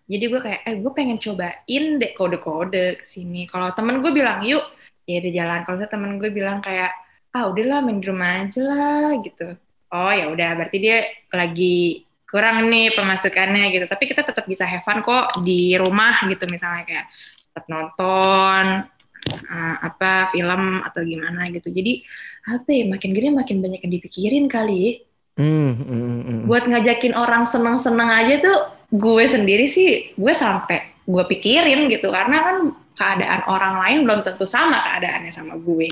jadi 0.09 0.25
gue 0.33 0.41
kayak 0.41 0.61
eh 0.65 0.75
gue 0.81 0.93
pengen 0.97 1.19
cobain 1.21 1.85
deh 2.01 2.13
kode-kode 2.17 3.01
ke 3.01 3.05
sini 3.05 3.45
kalau 3.51 3.73
temen 3.77 4.01
gue 4.05 4.13
bilang 4.13 4.41
yuk 4.45 4.65
ya 5.09 5.21
udah 5.21 5.33
jalan 5.33 5.61
kalau 5.67 5.77
temen 5.89 6.13
gue 6.21 6.31
bilang 6.33 6.59
kayak 6.65 6.93
ah 7.39 7.47
udahlah 7.47 7.79
main 7.87 8.03
di 8.03 8.07
rumah 8.11 8.43
aja 8.43 8.61
lah 8.67 9.15
gitu. 9.23 9.55
Oh 9.95 10.11
ya 10.11 10.27
udah 10.35 10.59
berarti 10.59 10.79
dia 10.83 11.07
lagi 11.31 12.03
kurang 12.27 12.67
nih 12.67 12.93
pemasukannya 12.99 13.71
gitu. 13.73 13.87
Tapi 13.87 14.05
kita 14.11 14.27
tetap 14.27 14.45
bisa 14.51 14.67
have 14.67 14.83
fun 14.83 15.01
kok 15.07 15.39
di 15.47 15.79
rumah 15.79 16.27
gitu. 16.27 16.45
Misalnya 16.51 16.83
kayak 16.85 17.07
tetap 17.47 17.65
nonton 17.71 18.85
eh, 19.31 19.77
apa 19.79 20.35
film 20.35 20.83
atau 20.83 21.01
gimana 21.07 21.47
gitu. 21.55 21.71
Jadi 21.71 22.03
apa 22.51 22.69
ya 22.75 22.85
makin 22.91 23.11
gede 23.15 23.29
makin 23.31 23.57
banyak 23.63 23.81
yang 23.87 23.93
dipikirin 23.95 24.47
kali. 24.51 25.07
Mm, 25.39 25.71
mm, 25.71 25.87
mm. 25.87 26.41
buat 26.51 26.67
ngajakin 26.67 27.15
orang 27.15 27.47
seneng-seneng 27.47 28.11
aja 28.11 28.43
tuh 28.43 28.59
gue 28.91 29.23
sendiri 29.23 29.71
sih 29.71 30.11
gue 30.19 30.33
sampai 30.35 30.99
gue 31.07 31.25
pikirin 31.31 31.87
gitu. 31.87 32.11
Karena 32.11 32.43
kan 32.43 32.57
keadaan 32.99 33.47
orang 33.47 33.75
lain 33.79 33.99
belum 34.03 34.21
tentu 34.27 34.43
sama 34.45 34.83
keadaannya 34.83 35.31
sama 35.31 35.55
gue. 35.55 35.89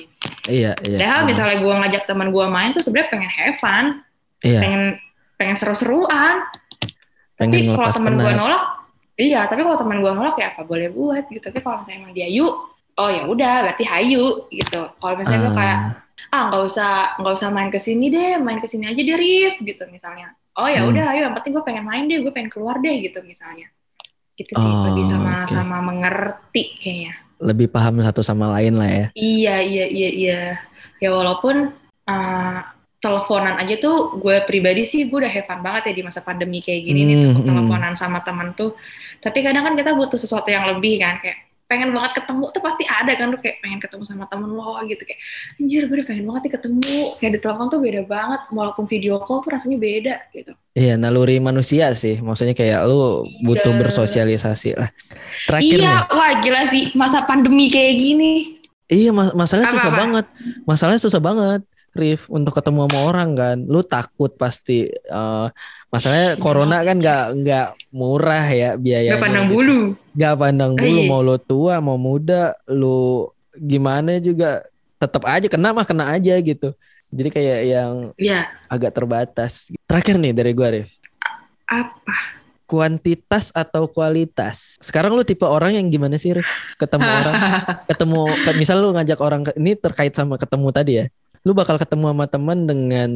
Iya 0.50 0.74
iya. 0.82 0.98
Padahal 0.98 1.22
benar. 1.22 1.30
misalnya 1.30 1.56
gue 1.62 1.74
ngajak 1.78 2.02
teman 2.10 2.28
gue 2.34 2.44
main 2.50 2.70
tuh 2.74 2.82
sebenarnya 2.82 3.08
pengen 3.14 3.30
have 3.30 3.56
fun, 3.62 3.84
Iya 4.42 4.58
pengen 4.60 4.82
pengen 5.38 5.56
seru-seruan. 5.56 6.42
Pengen 7.38 7.52
tapi 7.52 7.76
kalau 7.76 7.90
temen 7.94 8.14
gue 8.18 8.32
nolak, 8.32 8.64
iya. 9.14 9.44
Tapi 9.46 9.60
kalau 9.62 9.78
temen 9.78 10.02
gue 10.02 10.12
nolak 10.12 10.34
ya 10.40 10.50
apa 10.56 10.66
boleh 10.66 10.88
buat 10.90 11.24
gitu. 11.30 11.44
Tapi 11.46 11.60
kalau 11.62 11.84
misalnya 11.84 11.98
emang 12.02 12.12
dia 12.16 12.28
yuk, 12.28 12.54
oh 12.96 13.10
ya 13.12 13.22
udah 13.28 13.54
berarti 13.70 13.84
hayu 13.86 14.48
gitu. 14.50 14.80
Kalau 14.98 15.14
misalnya 15.14 15.40
gue 15.46 15.54
kayak 15.54 15.78
Ah, 16.26 16.42
ah 16.42 16.42
nggak 16.50 16.62
usah 16.66 16.90
nggak 17.22 17.34
usah 17.38 17.48
main 17.54 17.70
ke 17.70 17.78
sini 17.78 18.10
deh, 18.10 18.34
main 18.42 18.58
ke 18.58 18.66
sini 18.66 18.90
aja 18.90 18.98
deh 18.98 19.14
Rif 19.14 19.62
gitu 19.62 19.86
misalnya. 19.92 20.34
Oh 20.58 20.66
ya 20.66 20.82
Hmm. 20.82 20.90
udah 20.90 21.04
ayo 21.14 21.20
yang 21.30 21.34
penting 21.38 21.52
gue 21.54 21.62
pengen 21.62 21.84
main 21.86 22.08
deh, 22.10 22.18
gue 22.18 22.32
pengen 22.34 22.50
keluar 22.50 22.80
deh 22.82 22.96
gitu 22.98 23.20
misalnya. 23.22 23.70
Itu 24.36 24.52
sih 24.52 24.62
Oh, 24.62 24.84
lebih 24.86 25.04
sama 25.08 25.32
oke. 25.42 25.52
sama 25.52 25.76
mengerti 25.80 26.64
kayaknya. 26.78 27.12
lebih 27.36 27.68
paham 27.68 28.00
satu 28.00 28.24
sama 28.24 28.48
lain 28.56 28.76
lah 28.76 28.88
ya. 28.88 29.06
Iya 29.12 29.56
iya 29.60 29.84
iya 29.86 30.08
iya. 30.10 30.40
Ya 30.96 31.12
walaupun 31.12 31.68
uh, 32.08 32.58
teleponan 32.96 33.60
aja 33.60 33.76
tuh 33.76 34.16
gue 34.16 34.40
pribadi 34.48 34.88
sih 34.88 35.04
gue 35.04 35.20
udah 35.20 35.32
fun 35.44 35.60
banget 35.60 35.92
ya 35.92 36.00
di 36.00 36.02
masa 36.02 36.24
pandemi 36.24 36.64
kayak 36.64 36.80
gini 36.82 37.00
nih 37.04 37.14
Hmm, 37.14 37.24
tuh 37.28 37.32
hmm. 37.36 37.48
teleponan 37.52 37.92
sama 37.92 38.24
teman 38.24 38.56
tuh. 38.56 38.72
Tapi 39.20 39.38
kadang 39.44 39.68
kan 39.68 39.74
kita 39.76 39.92
butuh 39.92 40.16
sesuatu 40.16 40.48
yang 40.48 40.64
lebih 40.66 40.96
kan 40.96 41.20
kayak 41.20 41.45
pengen 41.66 41.90
banget 41.90 42.12
ketemu 42.16 42.44
tuh 42.48 42.62
pasti 42.62 42.84
ada 42.84 43.12
kan 43.12 43.26
lu 43.28 43.36
kayak 43.36 43.58
pengen 43.58 43.78
ketemu 43.78 44.02
sama 44.02 44.24
temen 44.26 44.46
lo 44.48 44.78
gitu 44.82 45.02
kayak 45.02 45.18
anjir 45.58 45.82
gue 45.84 45.94
udah 45.94 46.06
pengen 46.06 46.24
banget 46.24 46.42
nih 46.42 46.52
ketemu 46.54 46.82
kayak 47.18 47.32
di 47.34 47.40
telepon 47.40 47.66
tuh 47.66 47.80
beda 47.80 48.00
banget 48.04 48.40
walaupun 48.48 48.84
video 48.84 49.18
call 49.18 49.42
tuh 49.42 49.50
rasanya 49.50 49.76
beda 49.76 50.14
gitu 50.30 50.54
Iya, 50.72 50.94
naluri 50.94 51.40
manusia 51.40 51.88
sih. 51.96 52.20
Maksudnya 52.20 52.52
kayak 52.52 52.84
lu 52.84 53.24
butuh 53.40 53.72
Iya. 53.72 53.80
bersosialisasi 53.80 54.76
lah. 54.76 54.92
Terakhir 55.48 55.72
iya 55.74 55.88
nih. 55.96 56.04
wah 56.12 56.32
gila 56.36 56.62
sih 56.68 56.82
masa 56.92 57.24
pandemi 57.24 57.66
kayak 57.66 57.96
gini 57.96 58.32
Iya, 58.86 59.10
mas- 59.10 59.32
masalahnya 59.32 59.72
susah 59.72 59.88
apa? 59.88 59.98
banget. 59.98 60.26
Masalahnya 60.62 61.00
susah 61.00 61.18
banget, 61.18 61.60
Rif, 61.96 62.28
untuk 62.28 62.52
ketemu 62.52 62.84
sama 62.84 62.98
orang 63.02 63.30
kan. 63.32 63.56
Lu 63.58 63.80
takut 63.80 64.30
pasti. 64.30 64.86
eh, 64.86 65.46
masalahnya 65.88 66.36
corona 66.36 66.80
kan 66.80 66.96
nggak 66.96 67.24
nggak 67.36 67.66
murah 67.90 68.46
ya 68.46 68.70
biayanya. 68.74 69.16
gak 69.16 69.24
pandang 69.24 69.46
bulu 69.46 69.78
Nggak 70.12 70.34
pandang 70.36 70.72
Ah, 70.72 70.78
bulu. 70.78 70.98
iya. 70.98 71.08
Mau 71.08 71.20
lu 71.20 71.36
tua, 71.38 71.74
mau 71.78 71.96
muda, 71.96 72.42
lu 72.66 73.26
gimana 73.54 74.16
juga 74.18 74.62
tetap 74.96 75.24
aja 75.24 75.46
kena 75.46 75.70
mah 75.70 75.82
kena 75.82 76.10
aja 76.10 76.36
gitu. 76.36 76.76
Jadi 77.06 77.28
kayak 77.30 77.60
yang 77.64 77.92
ya 78.16 78.46
agak 78.66 78.92
terbatas. 78.92 79.72
Terakhir 79.84 80.16
nih 80.16 80.32
dari 80.32 80.52
gua, 80.52 80.68
Rif. 80.70 80.90
apa 81.64 82.36
Kuantitas 82.66 83.54
atau 83.54 83.86
kualitas? 83.86 84.74
Sekarang 84.80 85.14
lu 85.14 85.22
tipe 85.22 85.46
orang 85.46 85.70
yang 85.72 85.86
gimana 85.86 86.18
sih, 86.18 86.34
Rif? 86.34 86.42
Ketemu 86.74 87.06
orang 87.06 87.34
ketemu 87.90 88.20
ke- 88.42 88.56
misal 88.56 88.76
lu 88.76 88.90
ngajak 88.90 89.18
orang 89.18 89.40
ke- 89.40 89.54
ini 89.54 89.72
terkait 89.72 90.10
sama 90.10 90.34
ketemu 90.34 90.68
tadi 90.70 90.92
ya 90.96 91.04
lu 91.46 91.54
bakal 91.54 91.78
ketemu 91.78 92.10
sama 92.10 92.26
teman 92.26 92.66
dengan 92.66 93.10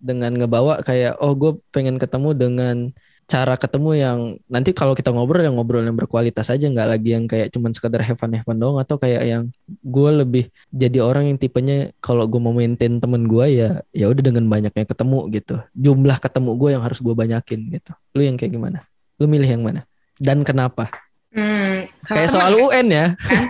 dengan 0.00 0.32
ngebawa 0.32 0.80
kayak 0.80 1.20
oh 1.20 1.36
gue 1.36 1.60
pengen 1.68 2.00
ketemu 2.00 2.32
dengan 2.32 2.76
cara 3.24 3.60
ketemu 3.60 3.90
yang 3.96 4.18
nanti 4.48 4.76
kalau 4.76 4.96
kita 4.96 5.12
ngobrol 5.12 5.44
yang 5.44 5.56
ngobrol 5.56 5.84
yang 5.84 5.96
berkualitas 5.96 6.48
aja 6.48 6.64
nggak 6.64 6.88
lagi 6.88 7.16
yang 7.16 7.24
kayak 7.28 7.52
cuman 7.52 7.76
sekedar 7.76 8.00
have 8.00 8.16
fun 8.16 8.32
have 8.32 8.44
fun 8.44 8.56
doang 8.56 8.80
atau 8.80 8.96
kayak 9.00 9.24
yang 9.24 9.42
gue 9.68 10.10
lebih 10.12 10.44
jadi 10.72 11.04
orang 11.04 11.28
yang 11.32 11.36
tipenya 11.40 11.92
kalau 12.04 12.24
gue 12.24 12.40
mau 12.40 12.56
maintain 12.56 13.00
temen 13.00 13.28
gue 13.28 13.46
ya 13.52 13.84
ya 13.92 14.06
udah 14.08 14.22
dengan 14.32 14.44
banyaknya 14.48 14.84
ketemu 14.88 15.18
gitu. 15.32 15.56
Jumlah 15.76 16.20
ketemu 16.20 16.50
gue 16.56 16.70
yang 16.76 16.82
harus 16.84 17.00
gue 17.00 17.14
banyakin 17.16 17.60
gitu. 17.68 17.92
Lu 18.16 18.20
yang 18.24 18.36
kayak 18.36 18.52
gimana? 18.52 18.84
Lu 19.20 19.28
milih 19.28 19.48
yang 19.48 19.64
mana? 19.64 19.88
Dan 20.20 20.40
kenapa? 20.44 20.88
Hmm, 21.32 21.84
kayak 22.04 22.28
teman 22.28 22.48
soal 22.48 22.52
UN 22.56 22.86
ya. 22.92 23.06
Kan? 23.16 23.44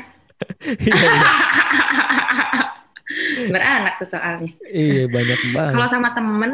beranak 3.53 3.94
tuh 4.01 4.09
soalnya. 4.11 4.51
Iya 4.66 5.07
banyak 5.11 5.40
banget. 5.53 5.73
Kalau 5.75 5.88
sama 5.90 6.09
temen 6.14 6.53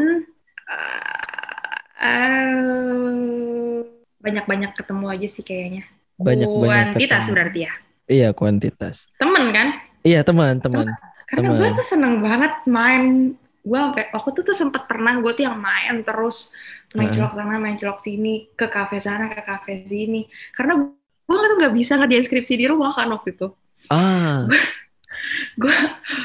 eh, 0.70 1.78
eh, 2.00 3.80
banyak-banyak 4.20 4.72
ketemu 4.76 5.06
aja 5.08 5.28
sih 5.28 5.42
kayaknya. 5.44 5.84
Banyak-banyak 6.20 6.68
Kuantitas 6.68 7.24
ketemu. 7.24 7.34
berarti 7.36 7.58
ya. 7.64 7.72
Iya 8.10 8.28
kuantitas. 8.34 8.96
Temen 9.16 9.44
kan? 9.54 9.68
Iya 10.02 10.20
teman-teman. 10.24 10.86
Karena 11.30 11.48
Temen. 11.54 11.58
gue 11.62 11.68
tuh 11.78 11.86
seneng 11.86 12.14
banget 12.20 12.52
main. 12.66 13.34
Gue 13.60 13.76
sampai 13.78 14.08
waktu 14.10 14.28
itu 14.34 14.40
tuh 14.50 14.56
sempet 14.56 14.82
pernah 14.88 15.14
gue 15.20 15.32
tuh 15.36 15.44
yang 15.44 15.60
main 15.60 16.00
terus 16.02 16.56
main 16.96 17.06
Heeh. 17.12 17.22
celok 17.22 17.38
sana, 17.38 17.54
main 17.60 17.76
celok 17.78 18.00
sini, 18.02 18.50
ke 18.56 18.66
kafe 18.66 18.98
sana, 18.98 19.30
ke 19.30 19.40
kafe 19.44 19.84
sini. 19.86 20.26
Karena 20.56 20.80
gue 20.80 21.36
tuh 21.38 21.56
nggak 21.60 21.74
bisa 21.76 21.94
ngerjain 22.00 22.24
skripsi 22.26 22.54
di 22.58 22.66
rumah 22.66 22.90
kan 22.96 23.06
waktu 23.14 23.36
itu. 23.36 23.46
Ah, 23.88 24.44
gue 25.56 25.74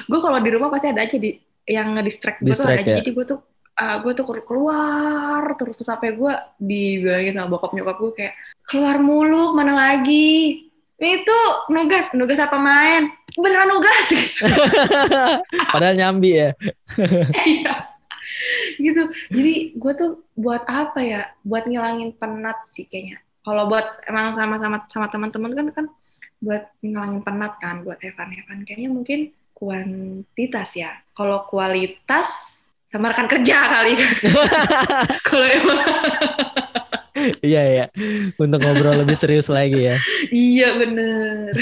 gue 0.10 0.20
kalau 0.20 0.40
di 0.42 0.50
rumah 0.54 0.70
pasti 0.72 0.92
ada 0.92 1.04
aja 1.04 1.18
di 1.18 1.36
yang 1.66 1.98
ngedistract 1.98 2.42
gue 2.46 2.54
tuh 2.54 2.66
ada. 2.66 2.82
Aja 2.82 2.92
ya? 2.92 2.98
jadi 3.02 3.12
gue 3.12 3.26
tuh 3.26 3.40
ah, 3.76 4.00
gue 4.02 4.12
tuh 4.16 4.26
keluar 4.46 5.44
terus 5.60 5.76
terus 5.76 5.90
sampai 5.90 6.16
gue 6.16 6.34
dibilangin 6.62 7.36
sama 7.36 7.52
bokap 7.52 7.72
nyokap 7.76 7.98
gue 8.00 8.12
kayak 8.16 8.34
keluar 8.70 8.98
mulu 9.02 9.54
mana 9.54 9.74
lagi? 9.76 10.68
Itu 10.96 11.38
nugas 11.70 12.16
nugas 12.16 12.40
apa 12.40 12.56
main? 12.56 13.12
Beneran 13.36 13.68
nugas. 13.68 14.08
Gitu 14.10 14.48
padahal 15.74 15.96
nyambi 15.98 16.32
ya. 16.40 16.50
Iya. 17.46 17.74
gitu. 18.78 19.10
Jadi 19.32 19.54
gue 19.74 19.94
tuh 19.98 20.12
buat 20.38 20.64
apa 20.70 21.02
ya? 21.02 21.22
Buat 21.42 21.66
ngilangin 21.68 22.14
penat 22.16 22.64
sih 22.70 22.86
kayaknya. 22.86 23.20
Kalau 23.46 23.70
buat 23.70 24.02
emang 24.10 24.34
sama-sama 24.34 24.78
sama 24.90 25.08
teman-teman 25.10 25.52
kan 25.54 25.68
kan 25.74 25.86
buat 26.40 26.64
ngilangin 26.84 27.22
penat 27.24 27.54
kan 27.58 27.82
buat 27.82 28.00
Evan 28.04 28.36
Evan 28.36 28.60
kayaknya 28.68 28.90
mungkin 28.92 29.20
kuantitas 29.56 30.76
ya 30.76 30.92
kalau 31.16 31.48
kualitas 31.48 32.60
sama 32.92 33.12
rekan 33.12 33.28
kerja 33.28 33.58
kali 33.72 33.94
kalau 35.28 35.48
emang 35.48 35.80
Iya 37.42 37.64
ya. 37.64 37.86
Untuk 38.36 38.60
ngobrol 38.62 39.02
lebih 39.02 39.16
serius 39.16 39.48
lagi 39.48 39.88
ya. 39.88 39.98
iya 40.30 40.76
bener 40.76 41.56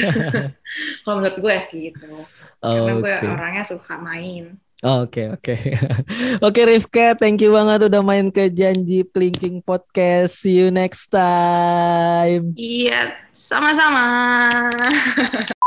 kalau 1.05 1.21
menurut 1.21 1.37
gue 1.39 1.55
sih 1.69 1.81
itu 1.93 2.09
karena 2.57 2.93
gue 2.97 3.13
Oke. 3.21 3.27
orangnya 3.29 3.63
suka 3.63 3.95
main 4.01 4.57
Oke 4.83 5.31
oke. 5.31 5.55
Oke 6.47 6.61
Rifka, 6.67 7.15
thank 7.15 7.39
you 7.39 7.55
banget 7.55 7.87
udah 7.87 8.03
main 8.03 8.27
ke 8.27 8.51
Janji 8.51 9.07
Plinking 9.07 9.63
Podcast. 9.63 10.43
See 10.43 10.59
you 10.59 10.75
next 10.75 11.07
time. 11.07 12.51
iya 12.59 13.15
sama-sama 13.31 14.03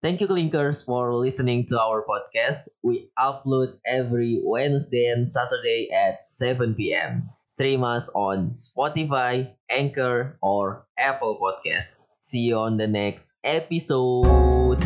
Thank 0.00 0.24
you 0.24 0.28
Clinkers 0.32 0.80
for 0.80 1.12
listening 1.12 1.68
to 1.68 1.76
our 1.76 2.00
podcast. 2.08 2.72
We 2.80 3.12
upload 3.20 3.76
every 3.84 4.40
Wednesday 4.40 5.12
and 5.12 5.28
Saturday 5.28 5.92
at 5.92 6.24
7 6.24 6.72
p.m. 6.72 7.28
Stream 7.44 7.84
us 7.84 8.08
on 8.16 8.56
Spotify, 8.56 9.52
Anchor, 9.68 10.40
or 10.40 10.88
Apple 10.96 11.36
Podcast. 11.36 12.08
See 12.24 12.48
you 12.48 12.56
on 12.56 12.80
the 12.80 12.88
next 12.88 13.36
episode. 13.44 14.80